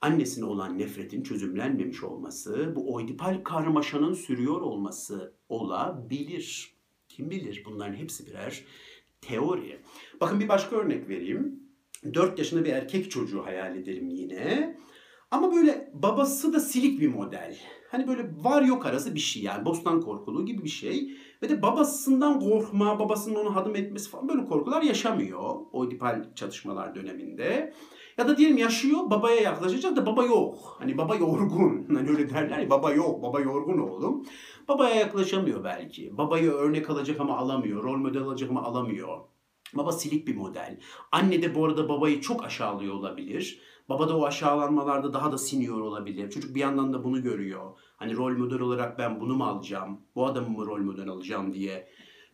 [0.01, 6.75] annesine olan nefretin çözümlenmemiş olması, bu oidipal karmaşanın sürüyor olması olabilir.
[7.09, 8.63] Kim bilir bunların hepsi birer
[9.21, 9.79] teori.
[10.21, 11.59] Bakın bir başka örnek vereyim.
[12.13, 14.77] 4 yaşında bir erkek çocuğu hayal edelim yine.
[16.03, 17.57] Babası da silik bir model.
[17.91, 21.17] Hani böyle var yok arası bir şey yani bostan korkuluğu gibi bir şey.
[21.43, 25.55] Ve de babasından korkma, babasının onu hadım etmesi falan böyle korkular yaşamıyor.
[25.71, 27.73] Oidipal çatışmalar döneminde.
[28.17, 30.75] Ya da diyelim yaşıyor babaya yaklaşacak da baba yok.
[30.79, 31.85] Hani baba yorgun.
[31.95, 34.25] Hani öyle derler ya baba yok, baba yorgun oğlum.
[34.67, 36.17] Babaya yaklaşamıyor belki.
[36.17, 37.83] Babayı örnek alacak ama alamıyor.
[37.83, 39.17] Rol model alacak ama alamıyor.
[39.73, 40.79] Baba silik bir model.
[41.11, 43.61] Anne de bu arada babayı çok aşağılıyor olabilir.
[43.91, 46.29] Baba da o aşağılanmalarda daha da siniyor olabilir.
[46.29, 47.71] Çocuk bir yandan da bunu görüyor.
[47.97, 50.01] Hani rol model olarak ben bunu mu alacağım?
[50.15, 51.87] Bu adamı mı rol model alacağım diye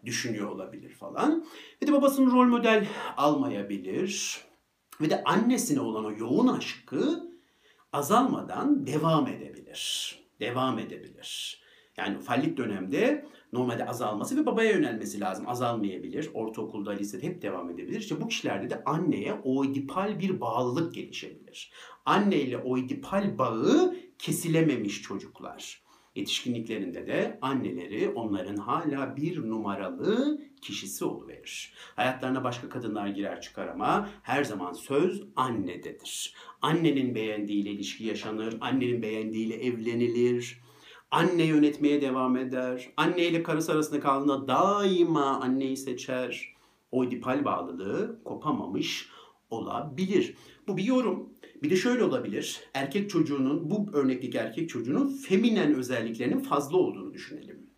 [0.06, 1.46] düşünüyor olabilir falan.
[1.82, 4.42] Ve de babasının rol model almayabilir.
[5.02, 7.30] Ve de annesine olan o yoğun aşkı
[7.94, 10.16] azalmadan devam edebilir.
[10.40, 11.62] Devam edebilir.
[11.98, 15.48] Yani fallik dönemde normalde azalması ve babaya yönelmesi lazım.
[15.48, 16.30] Azalmayabilir.
[16.34, 18.00] Ortaokulda, lisede hep devam edebilir.
[18.00, 21.72] İşte bu kişilerde de anneye oidipal bir bağlılık gelişebilir.
[22.06, 25.88] Anne ile oidipal bağı kesilememiş çocuklar.
[26.16, 31.74] Yetişkinliklerinde de anneleri onların hala bir numaralı kişisi oluverir.
[31.96, 36.34] Hayatlarına başka kadınlar girer çıkar ama her zaman söz annededir.
[36.62, 40.62] Annenin beğendiğiyle ilişki yaşanır, annenin beğendiğiyle evlenilir.
[41.12, 42.90] Anne yönetmeye devam eder.
[42.98, 46.54] Anne ile karısı arasında kaldığında daima anneyi seçer.
[46.92, 49.10] O dipal bağlılığı kopamamış
[49.50, 50.36] olabilir.
[50.68, 51.30] Bu bir yorum.
[51.64, 52.62] Bir de şöyle olabilir.
[52.74, 57.70] Erkek çocuğunun, bu örnekteki erkek çocuğunun feminen özelliklerinin fazla olduğunu düşünelim.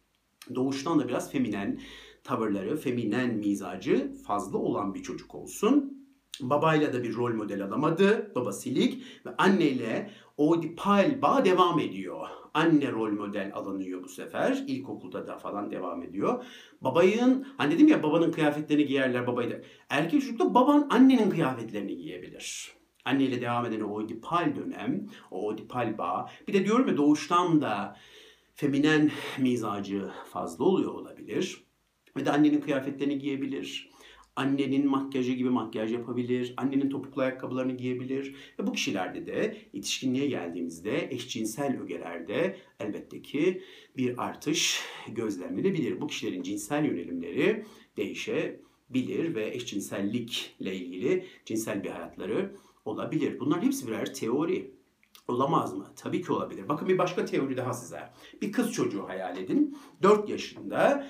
[0.56, 1.80] Doğuştan da biraz feminen
[2.24, 6.00] tavırları, feminen mizacı fazla olan bir çocuk olsun.
[6.42, 8.32] Babayla da bir rol model alamadı.
[8.36, 12.39] Baba silik ve anneyle o dipal bağ devam ediyor.
[12.54, 14.64] Anne rol model alınıyor bu sefer.
[14.68, 16.46] İlkokulda da falan devam ediyor.
[16.82, 19.56] Babayın, hani dedim ya babanın kıyafetlerini giyerler babayı da.
[19.90, 22.72] Erkek çocukta baban annenin kıyafetlerini giyebilir.
[23.06, 26.30] Anneyle devam eden o odipal dönem, o odipal bağ.
[26.48, 27.98] Bir de diyorum ya doğuştan da
[28.56, 31.64] feminen mizacı fazla oluyor olabilir.
[32.18, 33.90] Ve de annenin kıyafetlerini giyebilir.
[34.40, 36.54] Annenin makyajı gibi makyaj yapabilir.
[36.58, 38.36] Annenin topuklu ayakkabılarını giyebilir.
[38.60, 43.62] Ve bu kişilerde de yetişkinliğe geldiğimizde eşcinsel ögelerde elbette ki
[43.98, 46.02] bir artış gözlemlenebilir.
[46.02, 47.66] Bu kişilerin cinsel yönelimleri
[47.98, 53.40] değişebilir ve eşcinsellikle ilgili cinsel bir hayatları olabilir.
[53.40, 54.72] Bunların hepsi birer teori.
[55.28, 55.94] Olamaz mı?
[55.96, 56.70] Tabii ki olabilir.
[56.70, 58.10] Bakın bir başka teori daha size.
[58.42, 59.78] Bir kız çocuğu hayal edin.
[60.04, 61.08] 4 yaşında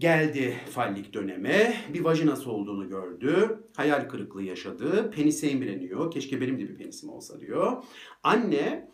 [0.00, 1.74] geldi fallik döneme.
[1.94, 3.60] Bir vajinası olduğunu gördü.
[3.76, 5.10] Hayal kırıklığı yaşadı.
[5.10, 6.10] Penise imreniyor.
[6.10, 7.84] Keşke benim de bir penisim olsa diyor.
[8.22, 8.90] Anne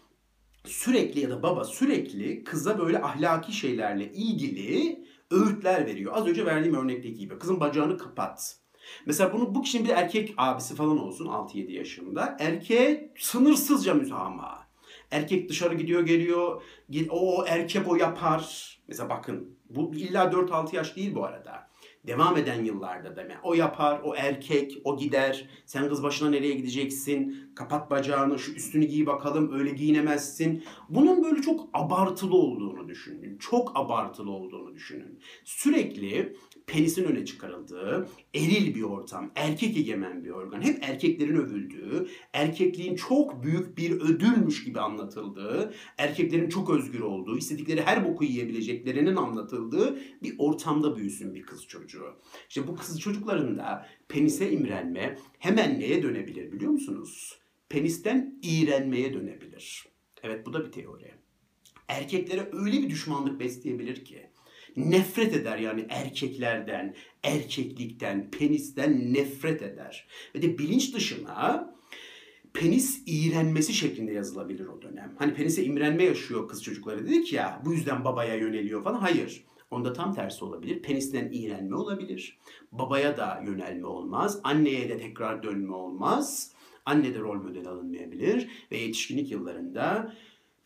[0.65, 6.13] sürekli ya da baba sürekli kıza böyle ahlaki şeylerle ilgili öğütler veriyor.
[6.17, 7.39] Az önce verdiğim örnekteki gibi.
[7.39, 8.57] Kızın bacağını kapat.
[9.07, 12.37] Mesela bunu bu kişinin bir erkek abisi falan olsun 6-7 yaşında.
[12.41, 14.67] Erkeğe sınırsızca müsamaha.
[15.11, 16.63] Erkek dışarı gidiyor geliyor.
[17.11, 18.77] O erkek o yapar.
[18.89, 21.67] Mesela bakın bu illa 4-6 yaş değil bu arada.
[22.07, 23.39] Devam eden yıllarda deme.
[23.43, 25.49] O yapar, o erkek, o gider.
[25.67, 27.51] Sen kız başına nereye gideceksin?
[27.55, 30.65] Kapat bacağını, şu üstünü giy bakalım, öyle giyinemezsin.
[30.89, 33.39] Bunun böyle çok abartılı olduğunu düşünün.
[33.39, 35.21] Çok abartılı olduğunu düşünün.
[35.45, 42.97] Sürekli penisin öne çıkarıldığı, eril bir ortam, erkek egemen bir organ, hep erkeklerin övüldüğü, erkekliğin
[42.97, 49.99] çok büyük bir ödülmüş gibi anlatıldığı, erkeklerin çok özgür olduğu, istedikleri her boku yiyebileceklerinin anlatıldığı
[50.23, 52.17] bir ortamda büyüsün bir kız çocuğu.
[52.49, 57.39] İşte bu kız çocuklarında penise imrenme hemen neye dönebilir biliyor musunuz?
[57.69, 59.87] Penisten iğrenmeye dönebilir.
[60.23, 61.15] Evet bu da bir teori.
[61.89, 64.26] Erkeklere öyle bir düşmanlık besleyebilir ki
[64.77, 70.09] nefret eder yani erkeklerden, erkeklikten, penisten nefret eder.
[70.35, 71.75] Ve de bilinç dışına
[72.55, 75.15] penis iğrenmesi şeklinde yazılabilir o dönem.
[75.19, 78.99] Hani penise imrenme yaşıyor kız çocukları dedik ya bu yüzden babaya yöneliyor falan.
[78.99, 79.45] Hayır.
[79.71, 80.83] Onda tam tersi olabilir.
[80.83, 82.39] Penisten iğrenme olabilir.
[82.73, 84.41] Babaya da yönelme olmaz.
[84.45, 86.53] Anneye de tekrar dönme olmaz.
[86.87, 88.49] Anne de rol model alınmayabilir.
[88.73, 90.15] Ve yetişkinlik yıllarında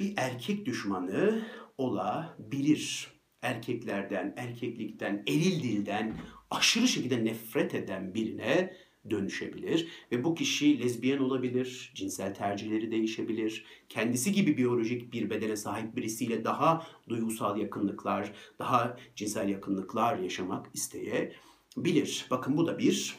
[0.01, 1.43] bir erkek düşmanı
[1.79, 3.20] olabilir.
[3.43, 6.17] Erkeklerden, erkeklikten, eril dilden
[6.51, 8.77] aşırı şekilde nefret eden birine
[9.11, 15.97] dönüşebilir ve bu kişi lezbiyen olabilir, cinsel tercihleri değişebilir, kendisi gibi biyolojik bir bedene sahip
[15.97, 22.27] birisiyle daha duygusal yakınlıklar, daha cinsel yakınlıklar yaşamak isteyebilir.
[22.31, 23.17] Bakın bu da bir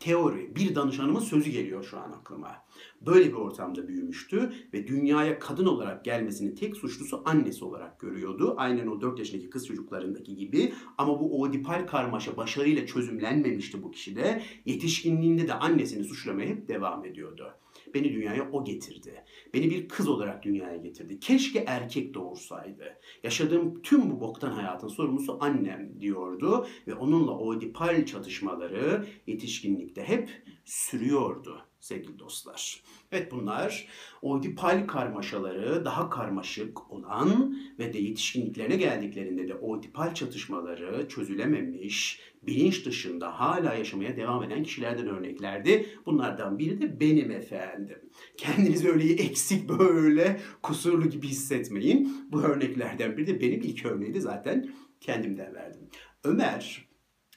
[0.00, 0.56] teori.
[0.56, 2.64] Bir danışanımın sözü geliyor şu an aklıma.
[3.00, 8.54] Böyle bir ortamda büyümüştü ve dünyaya kadın olarak gelmesinin tek suçlusu annesi olarak görüyordu.
[8.56, 10.72] Aynen o 4 yaşındaki kız çocuklarındaki gibi.
[10.98, 14.42] Ama bu oedipal karmaşa başarıyla çözümlenmemişti bu kişide.
[14.66, 17.54] Yetişkinliğinde de annesini suçlamaya hep devam ediyordu.
[17.94, 19.24] Beni dünyaya o getirdi.
[19.54, 21.20] Beni bir kız olarak dünyaya getirdi.
[21.20, 22.98] Keşke erkek doğursaydı.
[23.22, 31.67] Yaşadığım tüm bu boktan hayatın sorumlusu annem diyordu ve onunla oedipal çatışmaları yetişkinlikte hep sürüyordu
[31.80, 32.82] sevgili dostlar.
[33.12, 33.86] Evet bunlar
[34.22, 43.40] oedipal karmaşaları daha karmaşık olan ve de yetişkinliklerine geldiklerinde de oedipal çatışmaları çözülememiş, bilinç dışında
[43.40, 45.86] hala yaşamaya devam eden kişilerden örneklerdi.
[46.06, 47.98] Bunlardan biri de benim efendim.
[48.36, 52.26] Kendinizi öyle eksik böyle kusurlu gibi hissetmeyin.
[52.32, 55.88] Bu örneklerden biri de benim ilk örneği zaten kendimden verdim.
[56.24, 56.87] Ömer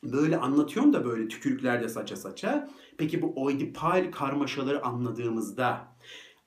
[0.04, 2.70] böyle anlatıyorum da böyle tükürüklerde saça saça.
[2.98, 5.88] Peki bu oidipal karmaşaları anladığımızda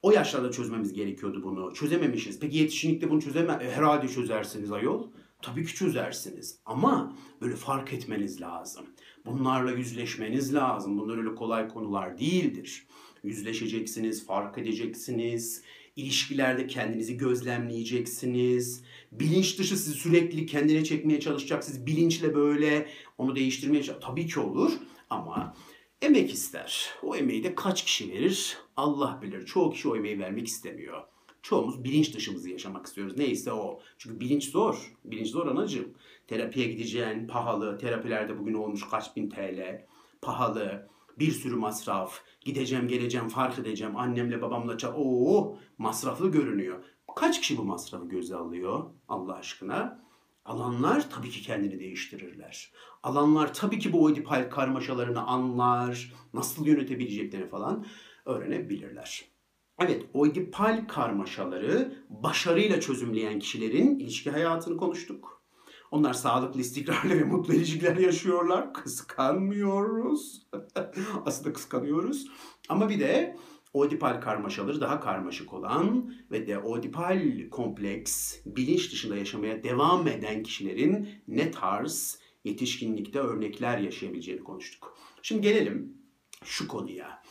[0.02, 1.74] o yaşlarda çözmemiz gerekiyordu bunu.
[1.74, 2.40] Çözememişiz.
[2.40, 5.06] Peki yetişkinlikte bunu çözeme e, herhalde çözersiniz ayol.
[5.42, 6.58] Tabii ki çözersiniz.
[6.66, 8.86] Ama böyle fark etmeniz lazım.
[9.26, 10.98] Bunlarla yüzleşmeniz lazım.
[10.98, 12.86] Bunlar öyle kolay konular değildir.
[13.22, 15.62] Yüzleşeceksiniz, fark edeceksiniz.
[15.96, 18.84] İlişkilerde kendinizi gözlemleyeceksiniz.
[19.12, 21.64] Bilinç dışı sizi sürekli kendine çekmeye çalışacak.
[21.64, 23.82] Siz bilinçle böyle onu değiştirmeye.
[24.00, 24.72] Tabii ki olur
[25.10, 25.56] ama
[26.02, 26.90] emek ister.
[27.02, 28.56] O emeği de kaç kişi verir?
[28.76, 29.46] Allah bilir.
[29.46, 31.02] Çoğu kişi o emeği vermek istemiyor.
[31.42, 33.18] Çoğumuz bilinç dışımızı yaşamak istiyoruz.
[33.18, 33.80] Neyse o.
[33.98, 34.92] Çünkü bilinç zor.
[35.04, 35.94] Bilinç zor anacığım.
[36.26, 37.78] Terapiye gideceğin pahalı.
[37.78, 39.86] Terapilerde bugün olmuş kaç bin TL.
[40.22, 40.88] Pahalı.
[41.18, 42.20] Bir sürü masraf.
[42.40, 43.96] Gideceğim geleceğim fark edeceğim.
[43.96, 44.92] Annemle babamla çal.
[44.96, 46.84] Oo masraflı görünüyor.
[47.16, 50.04] Kaç kişi bu masrafı göze alıyor Allah aşkına?
[50.44, 52.72] Alanlar tabii ki kendini değiştirirler.
[53.02, 57.86] Alanlar tabii ki bu oedipal karmaşalarını anlar, nasıl yönetebileceklerini falan
[58.24, 59.24] öğrenebilirler.
[59.78, 65.43] Evet, oedipal karmaşaları başarıyla çözümleyen kişilerin ilişki hayatını konuştuk.
[65.90, 68.74] Onlar sağlıklı, istikrarlı ve mutlu ilişkiler yaşıyorlar.
[68.74, 70.46] Kıskanmıyoruz.
[71.26, 72.26] Aslında kıskanıyoruz.
[72.68, 73.36] Ama bir de
[73.74, 81.08] Oedipal karmaşaları daha karmaşık olan ve de oedipal kompleks bilinç dışında yaşamaya devam eden kişilerin
[81.28, 84.98] ne tarz yetişkinlikte örnekler yaşayabileceğini konuştuk.
[85.22, 85.98] Şimdi gelelim
[86.44, 87.22] şu konuya.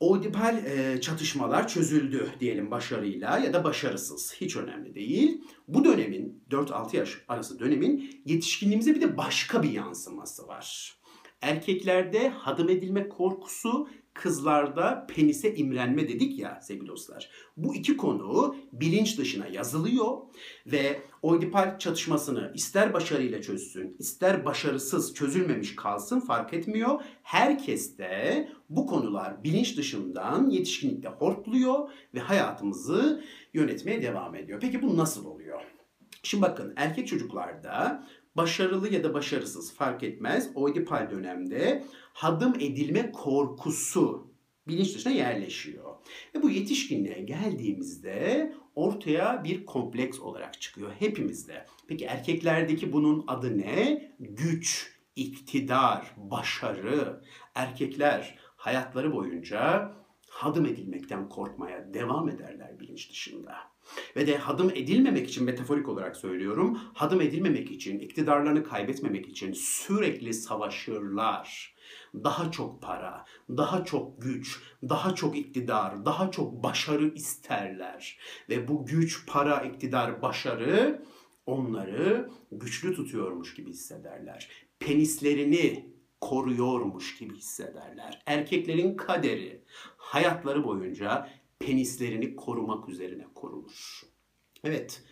[0.00, 4.34] Oedipal e, çatışmalar çözüldü diyelim başarıyla ya da başarısız.
[4.40, 5.44] Hiç önemli değil.
[5.68, 10.94] Bu dönemin 4-6 yaş arası dönemin yetişkinliğimize bir de başka bir yansıması var.
[11.42, 13.88] Erkeklerde hadım edilme korkusu
[14.22, 17.30] kızlarda penise imrenme dedik ya sevgili dostlar.
[17.56, 20.16] Bu iki konu bilinç dışına yazılıyor
[20.66, 27.00] ve oidipal çatışmasını ister başarıyla çözsün, ister başarısız çözülmemiş kalsın fark etmiyor.
[27.22, 34.60] Herkes de bu konular bilinç dışından yetişkinlikte hortluyor ve hayatımızı yönetmeye devam ediyor.
[34.60, 35.60] Peki bu nasıl oluyor?
[36.22, 38.06] Şimdi bakın erkek çocuklarda
[38.38, 40.50] başarılı ya da başarısız fark etmez.
[40.54, 44.28] Oedipal dönemde hadım edilme korkusu
[44.68, 45.94] bilinç dışına yerleşiyor.
[46.34, 51.66] Ve bu yetişkinliğe geldiğimizde ortaya bir kompleks olarak çıkıyor hepimizde.
[51.88, 54.12] Peki erkeklerdeki bunun adı ne?
[54.20, 57.22] Güç, iktidar, başarı.
[57.54, 59.92] Erkekler hayatları boyunca
[60.28, 63.54] hadım edilmekten korkmaya devam ederler bilinç dışında.
[64.16, 70.34] Ve de hadım edilmemek için metaforik olarak söylüyorum, hadım edilmemek için, iktidarlarını kaybetmemek için sürekli
[70.34, 71.74] savaşırlar.
[72.14, 78.18] Daha çok para, daha çok güç, daha çok iktidar, daha çok başarı isterler.
[78.48, 81.02] Ve bu güç, para, iktidar, başarı
[81.46, 84.48] onları güçlü tutuyormuş gibi hissederler.
[84.78, 88.22] Penislerini koruyormuş gibi hissederler.
[88.26, 89.62] Erkeklerin kaderi
[89.96, 91.28] hayatları boyunca
[91.60, 94.02] penislerini korumak üzerine kurulur.
[94.64, 95.02] Evet,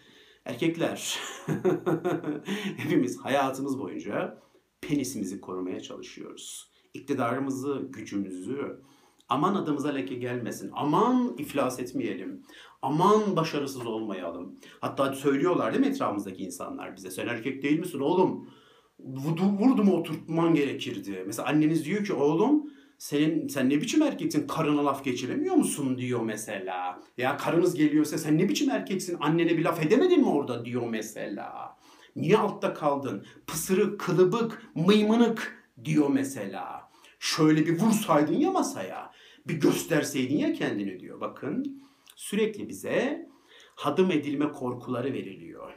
[0.45, 1.19] erkekler
[2.77, 4.43] hepimiz hayatımız boyunca
[4.81, 6.71] penisimizi korumaya çalışıyoruz.
[6.95, 8.81] İktidarımızı, gücümüzü,
[9.29, 10.71] Aman adımıza leke gelmesin.
[10.75, 12.43] Aman iflas etmeyelim.
[12.83, 14.59] Aman başarısız olmayalım.
[14.81, 17.11] Hatta söylüyorlar değil mi etrafımızdaki insanlar bize.
[17.11, 18.51] Sen erkek değil misin oğlum?
[18.99, 21.25] Vurdu, vurdu mu oturtman gerekirdi.
[21.27, 26.21] Mesela anneniz diyor ki oğlum senin sen ne biçim erkeksin karına laf geçiremiyor musun diyor
[26.21, 27.03] mesela.
[27.19, 31.77] Ya karınız geliyorsa sen ne biçim erkeksin annene bir laf edemedin mi orada diyor mesela.
[32.17, 33.27] Niye altta kaldın?
[33.47, 36.91] Pısırık, kılıbık, mıymınık diyor mesela.
[37.19, 39.13] Şöyle bir vursaydın ya masaya.
[39.47, 41.21] Bir gösterseydin ya kendini diyor.
[41.21, 41.83] Bakın
[42.17, 43.29] sürekli bize
[43.77, 45.73] hadım edilme korkuları veriliyor.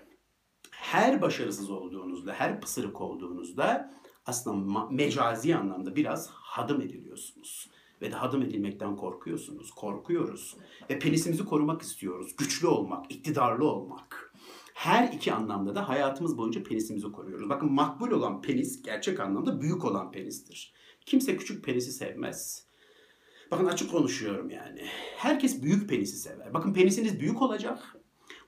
[0.72, 3.94] Her başarısız olduğunuzda, her pısırık olduğunuzda
[4.26, 7.70] aslında mecazi anlamda biraz hadım ediliyorsunuz.
[8.02, 10.58] Ve de hadım edilmekten korkuyorsunuz, korkuyoruz.
[10.90, 12.36] Ve penisimizi korumak istiyoruz.
[12.38, 14.34] Güçlü olmak, iktidarlı olmak.
[14.74, 17.50] Her iki anlamda da hayatımız boyunca penisimizi koruyoruz.
[17.50, 20.74] Bakın makbul olan penis gerçek anlamda büyük olan penistir.
[21.06, 22.68] Kimse küçük penisi sevmez.
[23.52, 24.86] Bakın açık konuşuyorum yani.
[25.18, 26.54] Herkes büyük penisi sever.
[26.54, 27.98] Bakın penisiniz büyük olacak.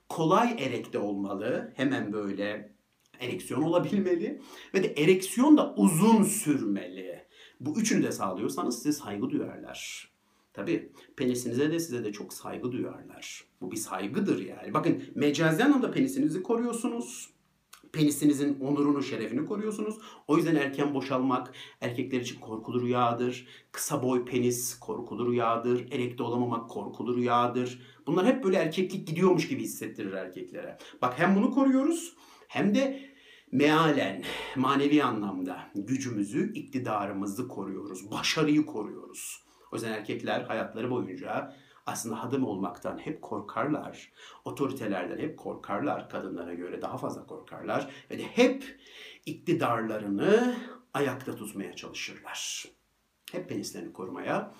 [0.09, 1.73] Kolay erekte olmalı.
[1.75, 2.75] Hemen böyle
[3.21, 4.41] ereksiyon olabilmeli.
[4.73, 7.25] Ve de ereksiyon da uzun sürmeli.
[7.59, 10.11] Bu üçünü de sağlıyorsanız size saygı duyarlar.
[10.53, 13.43] Tabi penisinize de size de çok saygı duyarlar.
[13.61, 14.73] Bu bir saygıdır yani.
[14.73, 17.29] Bakın mecazi anlamda penisinizi koruyorsunuz.
[17.91, 19.95] Penisinizin onurunu, şerefini koruyorsunuz.
[20.27, 23.47] O yüzden erken boşalmak erkekler için korkulu rüyadır.
[23.71, 25.91] Kısa boy penis korkulu rüyadır.
[25.91, 27.81] Erekte olamamak korkulu rüyadır.
[28.07, 30.77] Bunlar hep böyle erkeklik gidiyormuş gibi hissettirir erkeklere.
[31.01, 32.15] Bak hem bunu koruyoruz
[32.47, 33.10] hem de
[33.51, 34.23] mealen,
[34.55, 38.11] manevi anlamda gücümüzü, iktidarımızı koruyoruz.
[38.11, 39.43] Başarıyı koruyoruz.
[39.71, 44.11] O yüzden erkekler hayatları boyunca aslında hadım olmaktan hep korkarlar.
[44.45, 46.09] Otoritelerden hep korkarlar.
[46.09, 47.91] Kadınlara göre daha fazla korkarlar.
[48.11, 48.79] Ve de hep
[49.25, 50.55] iktidarlarını
[50.93, 52.65] ayakta tutmaya çalışırlar.
[53.31, 54.53] Hep penislerini korumaya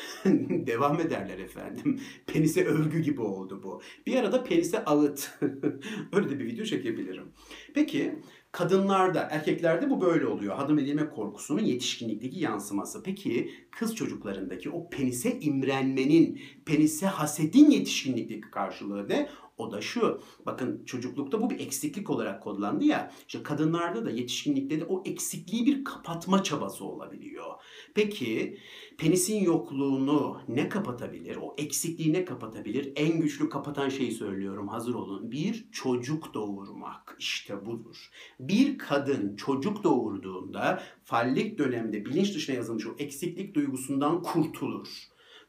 [0.66, 2.00] devam ederler efendim.
[2.26, 3.82] Penise övgü gibi oldu bu.
[4.06, 5.30] Bir arada penise ağıt.
[6.12, 7.32] Öyle de bir video çekebilirim.
[7.74, 8.18] Peki
[8.52, 10.56] Kadınlarda, erkeklerde bu böyle oluyor.
[10.56, 13.02] Hadım edilme korkusunun yetişkinlikteki yansıması.
[13.02, 19.28] Peki kız çocuklarındaki o penise imrenmenin, penise hasedin yetişkinlikteki karşılığı ne?
[19.62, 20.20] O da şu.
[20.46, 23.12] Bakın çocuklukta bu bir eksiklik olarak kodlandı ya.
[23.26, 27.46] İşte kadınlarda da yetişkinlikte de o eksikliği bir kapatma çabası olabiliyor.
[27.94, 28.58] Peki
[28.98, 31.36] penisin yokluğunu ne kapatabilir?
[31.36, 32.92] O eksikliği ne kapatabilir?
[32.96, 34.68] En güçlü kapatan şeyi söylüyorum.
[34.68, 35.30] Hazır olun.
[35.30, 37.16] Bir çocuk doğurmak.
[37.18, 38.10] İşte budur.
[38.40, 44.88] Bir kadın çocuk doğurduğunda fallik dönemde bilinç dışına yazılmış o eksiklik duygusundan kurtulur.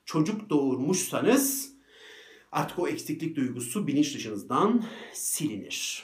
[0.06, 1.73] Çocuk doğurmuşsanız
[2.54, 6.04] Artık o eksiklik duygusu bilinç dışınızdan silinir.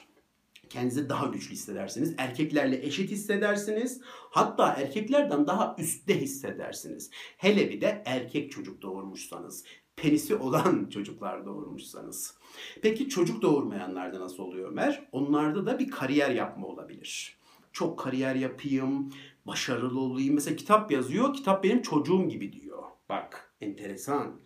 [0.70, 2.14] Kendinizi daha güçlü hissedersiniz.
[2.18, 4.02] Erkeklerle eşit hissedersiniz.
[4.06, 7.10] Hatta erkeklerden daha üstte hissedersiniz.
[7.38, 9.64] Hele bir de erkek çocuk doğurmuşsanız
[9.96, 12.38] penisi olan çocuklar doğurmuşsanız.
[12.82, 15.10] Peki çocuk doğurmayanlarda nasıl oluyor Ömer?
[15.12, 17.40] Onlarda da bir kariyer yapma olabilir.
[17.72, 19.14] Çok kariyer yapayım,
[19.48, 20.36] başarılı olayım.
[20.36, 22.84] Mesela kitap yazıyor, kitap benim çocuğum gibi diyor.
[23.10, 24.40] Bak enteresan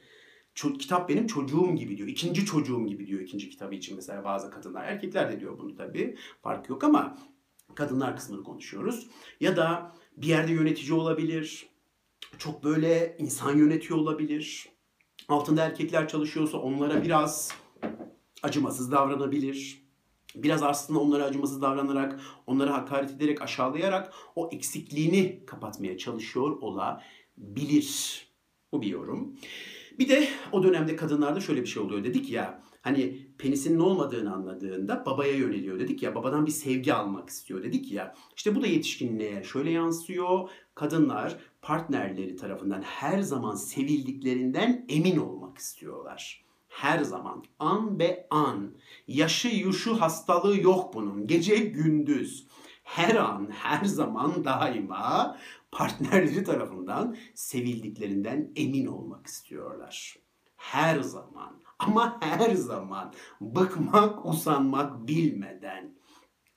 [0.55, 2.07] kitap benim çocuğum gibi diyor.
[2.07, 4.85] İkinci çocuğum gibi diyor ikinci kitabı için mesela bazı kadınlar.
[4.85, 6.17] Erkekler de diyor bunu tabii.
[6.41, 7.17] Fark yok ama
[7.75, 9.07] kadınlar kısmını konuşuyoruz.
[9.39, 11.69] Ya da bir yerde yönetici olabilir.
[12.37, 14.69] Çok böyle insan yönetiyor olabilir.
[15.29, 17.51] Altında erkekler çalışıyorsa onlara biraz
[18.43, 19.83] acımasız davranabilir.
[20.35, 28.27] Biraz aslında onlara acımasız davranarak, onlara hakaret ederek, aşağılayarak o eksikliğini kapatmaya çalışıyor olabilir.
[28.71, 29.35] Bu bir yorum.
[29.99, 32.61] Bir de o dönemde kadınlarda şöyle bir şey oluyor dedik ya.
[32.81, 36.15] Hani penisinin olmadığını anladığında babaya yöneliyor dedik ya.
[36.15, 38.15] Babadan bir sevgi almak istiyor dedik ya.
[38.35, 40.49] İşte bu da yetişkinliğe şöyle yansıyor.
[40.75, 46.43] Kadınlar partnerleri tarafından her zaman sevildiklerinden emin olmak istiyorlar.
[46.67, 48.71] Her zaman an be an.
[49.07, 51.27] Yaşı yuşu hastalığı yok bunun.
[51.27, 52.47] Gece gündüz
[52.83, 55.37] her an, her zaman daima
[55.73, 60.15] partnerleri tarafından sevildiklerinden emin olmak istiyorlar.
[60.55, 65.95] Her zaman ama her zaman bıkmak, usanmak bilmeden.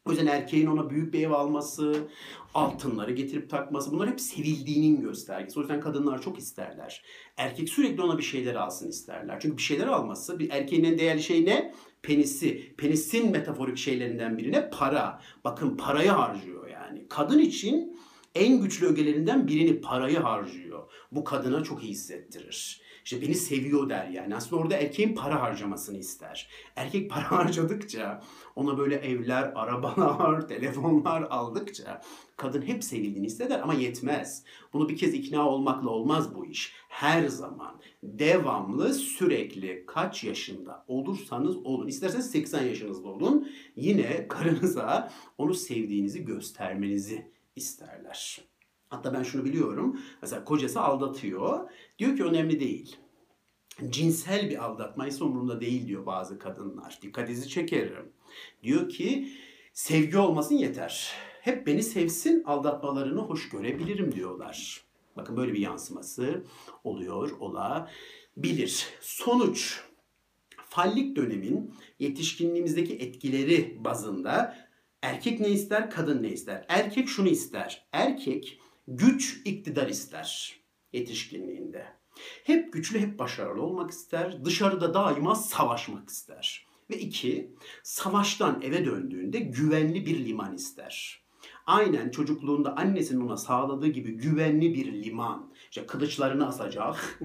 [0.04, 2.08] O yüzden erkeğin ona büyük bir ev alması,
[2.54, 5.58] altınları getirip takması bunlar hep sevildiğinin göstergesi.
[5.58, 7.04] O yüzden kadınlar çok isterler.
[7.36, 9.40] Erkek sürekli ona bir şeyler alsın isterler.
[9.40, 11.74] Çünkü bir şeyler alması, bir erkeğin en değerli şey ne?
[12.02, 12.74] Penisi.
[12.76, 15.20] Penisin metaforik şeylerinden birine para.
[15.44, 17.06] Bakın parayı harcıyor yani.
[17.08, 17.95] Kadın için
[18.36, 20.90] en güçlü ögelerinden birini parayı harcıyor.
[21.12, 22.86] Bu kadına çok iyi hissettirir.
[23.04, 24.36] İşte beni seviyor der yani.
[24.36, 26.48] Aslında orada erkeğin para harcamasını ister.
[26.76, 28.22] Erkek para harcadıkça
[28.56, 32.00] ona böyle evler, arabalar, telefonlar aldıkça
[32.36, 34.44] kadın hep sevildiğini hisseder ama yetmez.
[34.72, 36.72] Bunu bir kez ikna olmakla olmaz bu iş.
[36.88, 41.86] Her zaman devamlı sürekli kaç yaşında olursanız olun.
[41.86, 43.48] İsterseniz 80 yaşınızda olun.
[43.76, 48.40] Yine karınıza onu sevdiğinizi göstermenizi isterler.
[48.88, 50.00] Hatta ben şunu biliyorum.
[50.22, 51.70] Mesela kocası aldatıyor.
[51.98, 52.96] Diyor ki önemli değil.
[53.88, 56.98] Cinsel bir aldatmaysa umurumda değil diyor bazı kadınlar.
[57.02, 58.12] Dikkatinizi çekerim.
[58.62, 59.32] Diyor ki
[59.72, 61.12] sevgi olmasın yeter.
[61.40, 64.84] Hep beni sevsin aldatmalarını hoş görebilirim diyorlar.
[65.16, 66.44] Bakın böyle bir yansıması
[66.84, 68.86] oluyor olabilir.
[69.00, 69.80] Sonuç
[70.56, 74.56] fallik dönemin yetişkinliğimizdeki etkileri bazında
[75.02, 76.64] erkek ne ister, kadın ne ister?
[76.68, 77.86] Erkek şunu ister.
[77.92, 80.60] Erkek güç, iktidar ister
[80.92, 81.86] yetişkinliğinde.
[82.44, 84.44] Hep güçlü, hep başarılı olmak ister.
[84.44, 86.66] Dışarıda daima savaşmak ister.
[86.90, 91.26] Ve iki, savaştan eve döndüğünde güvenli bir liman ister.
[91.66, 95.52] Aynen çocukluğunda annesinin ona sağladığı gibi güvenli bir liman.
[95.70, 97.20] İşte kılıçlarını asacak.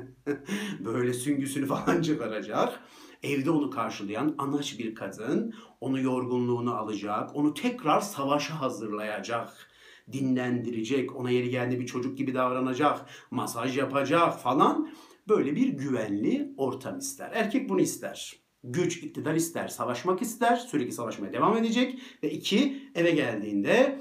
[0.80, 2.80] böyle süngüsünü falan çıkaracak.
[3.22, 7.36] Evde onu karşılayan anaç bir kadın onu yorgunluğunu alacak.
[7.36, 9.70] Onu tekrar savaşa hazırlayacak
[10.12, 14.92] dinlendirecek, ona yeri geldi bir çocuk gibi davranacak, masaj yapacak falan.
[15.28, 17.30] Böyle bir güvenli ortam ister.
[17.34, 18.36] Erkek bunu ister.
[18.64, 21.98] Güç, iktidar ister, savaşmak ister, sürekli savaşmaya devam edecek.
[22.22, 24.00] Ve iki, eve geldiğinde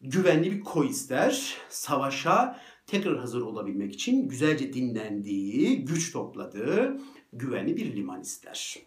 [0.00, 7.00] güvenli bir koy ister, savaşa tekrar hazır olabilmek için güzelce dinlendiği, güç topladığı
[7.32, 8.78] güvenli bir liman ister.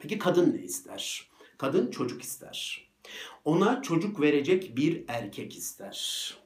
[0.00, 1.30] Peki kadın ne ister?
[1.58, 2.88] Kadın çocuk ister.
[3.44, 6.36] Ona çocuk verecek bir erkek ister.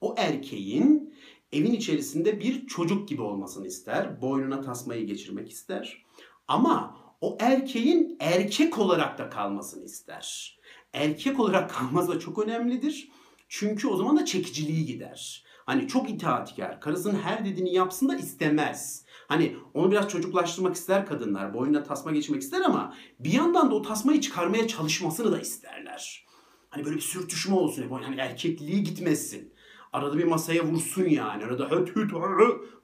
[0.00, 1.14] O erkeğin
[1.52, 4.22] evin içerisinde bir çocuk gibi olmasını ister.
[4.22, 6.04] Boynuna tasmayı geçirmek ister.
[6.48, 10.58] Ama o erkeğin erkek olarak da kalmasını ister.
[10.92, 13.08] Erkek olarak kalması da çok önemlidir.
[13.48, 15.44] Çünkü o zaman da çekiciliği gider.
[15.66, 19.04] Hani çok itaatkar, karısının her dediğini yapsın da istemez.
[19.28, 21.54] Hani onu biraz çocuklaştırmak ister kadınlar.
[21.54, 26.26] Boynuna tasma geçmek ister ama bir yandan da o tasmayı çıkarmaya çalışmasını da isterler.
[26.70, 27.84] Hani böyle bir sürtüşme olsun.
[28.02, 29.52] Yani erkekliği gitmesin.
[29.92, 31.44] Arada bir masaya vursun yani.
[31.44, 32.10] Arada höt höt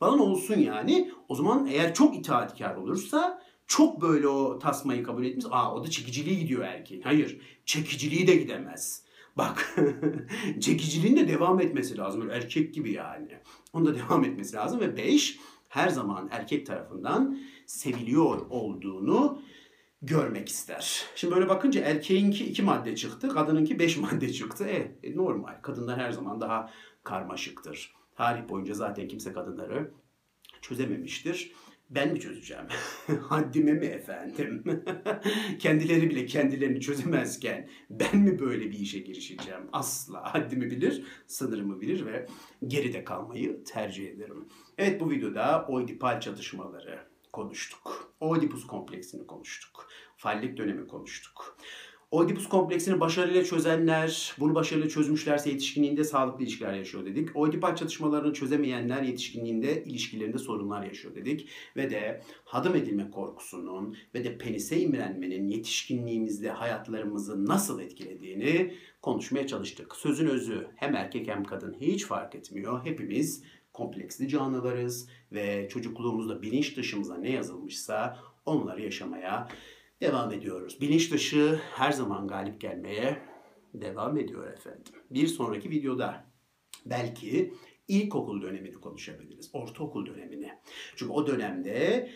[0.00, 1.12] falan olsun yani.
[1.28, 5.46] O zaman eğer çok itaatkar olursa çok böyle o tasmayı kabul etmiş.
[5.50, 7.02] Aa o da çekiciliği gidiyor erkeğin.
[7.02, 7.40] Hayır.
[7.64, 9.04] Çekiciliği de gidemez.
[9.36, 9.76] Bak
[10.60, 12.20] çekiciliğin de devam etmesi lazım.
[12.20, 13.38] Böyle erkek gibi yani.
[13.72, 14.80] Onda devam etmesi lazım.
[14.80, 15.38] Ve beş
[15.74, 19.42] her zaman erkek tarafından seviliyor olduğunu
[20.02, 21.04] görmek ister.
[21.14, 24.64] Şimdi böyle bakınca erkeğinki iki madde çıktı, kadınınki beş madde çıktı.
[24.64, 25.54] E, e normal.
[25.62, 26.70] Kadınlar her zaman daha
[27.04, 27.94] karmaşıktır.
[28.16, 29.90] Tarih boyunca zaten kimse kadınları
[30.60, 31.52] çözememiştir.
[31.90, 32.64] Ben mi çözeceğim?
[33.28, 34.64] Haddime mi efendim?
[35.58, 39.68] Kendileri bile kendilerini çözemezken ben mi böyle bir işe girişeceğim?
[39.72, 42.26] Asla haddimi bilir, sınırımı bilir ve
[42.66, 44.48] geride kalmayı tercih ederim.
[44.78, 46.98] Evet bu videoda oidipal çatışmaları
[47.32, 48.14] konuştuk.
[48.20, 49.88] Oedipus kompleksini konuştuk.
[50.16, 51.58] Fallik dönemi konuştuk.
[52.14, 57.36] Oedipus kompleksini başarıyla çözenler, bunu başarıyla çözmüşlerse yetişkinliğinde sağlıklı ilişkiler yaşıyor dedik.
[57.36, 61.48] Oedipal çatışmalarını çözemeyenler yetişkinliğinde ilişkilerinde sorunlar yaşıyor dedik.
[61.76, 69.96] Ve de hadım edilme korkusunun ve de penise imrenmenin yetişkinliğimizde hayatlarımızı nasıl etkilediğini konuşmaya çalıştık.
[69.96, 72.84] Sözün özü hem erkek hem kadın hiç fark etmiyor.
[72.84, 73.42] Hepimiz
[73.72, 79.48] kompleksli canlılarız ve çocukluğumuzda bilinç dışımıza ne yazılmışsa onları yaşamaya
[80.02, 80.80] devam ediyoruz.
[80.80, 83.18] Bilinç dışı her zaman galip gelmeye
[83.74, 84.92] devam ediyor efendim.
[85.10, 86.24] Bir sonraki videoda
[86.86, 87.54] belki
[87.88, 89.50] ilkokul dönemini konuşabiliriz.
[89.52, 90.52] Ortaokul dönemini.
[90.96, 92.08] Çünkü o dönemde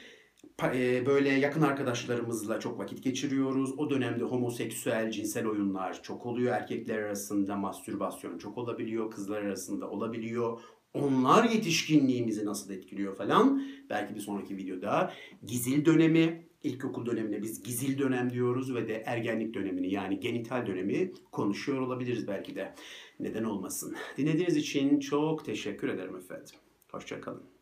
[0.63, 3.79] e, böyle yakın arkadaşlarımızla çok vakit geçiriyoruz.
[3.79, 6.55] O dönemde homoseksüel cinsel oyunlar çok oluyor.
[6.55, 9.11] Erkekler arasında mastürbasyon çok olabiliyor.
[9.11, 10.61] Kızlar arasında olabiliyor.
[10.95, 13.63] Onlar yetişkinliğimizi nasıl etkiliyor falan.
[13.91, 15.13] Belki bir sonraki videoda
[15.47, 21.13] gizil dönemi, ilkokul dönemine biz gizil dönem diyoruz ve de ergenlik dönemini yani genital dönemi
[21.33, 22.75] konuşuyor olabiliriz belki de.
[23.21, 23.97] Neden olmasın.
[24.17, 26.55] Dinlediğiniz için çok teşekkür ederim efendim.
[26.91, 27.58] Hoşçakalın.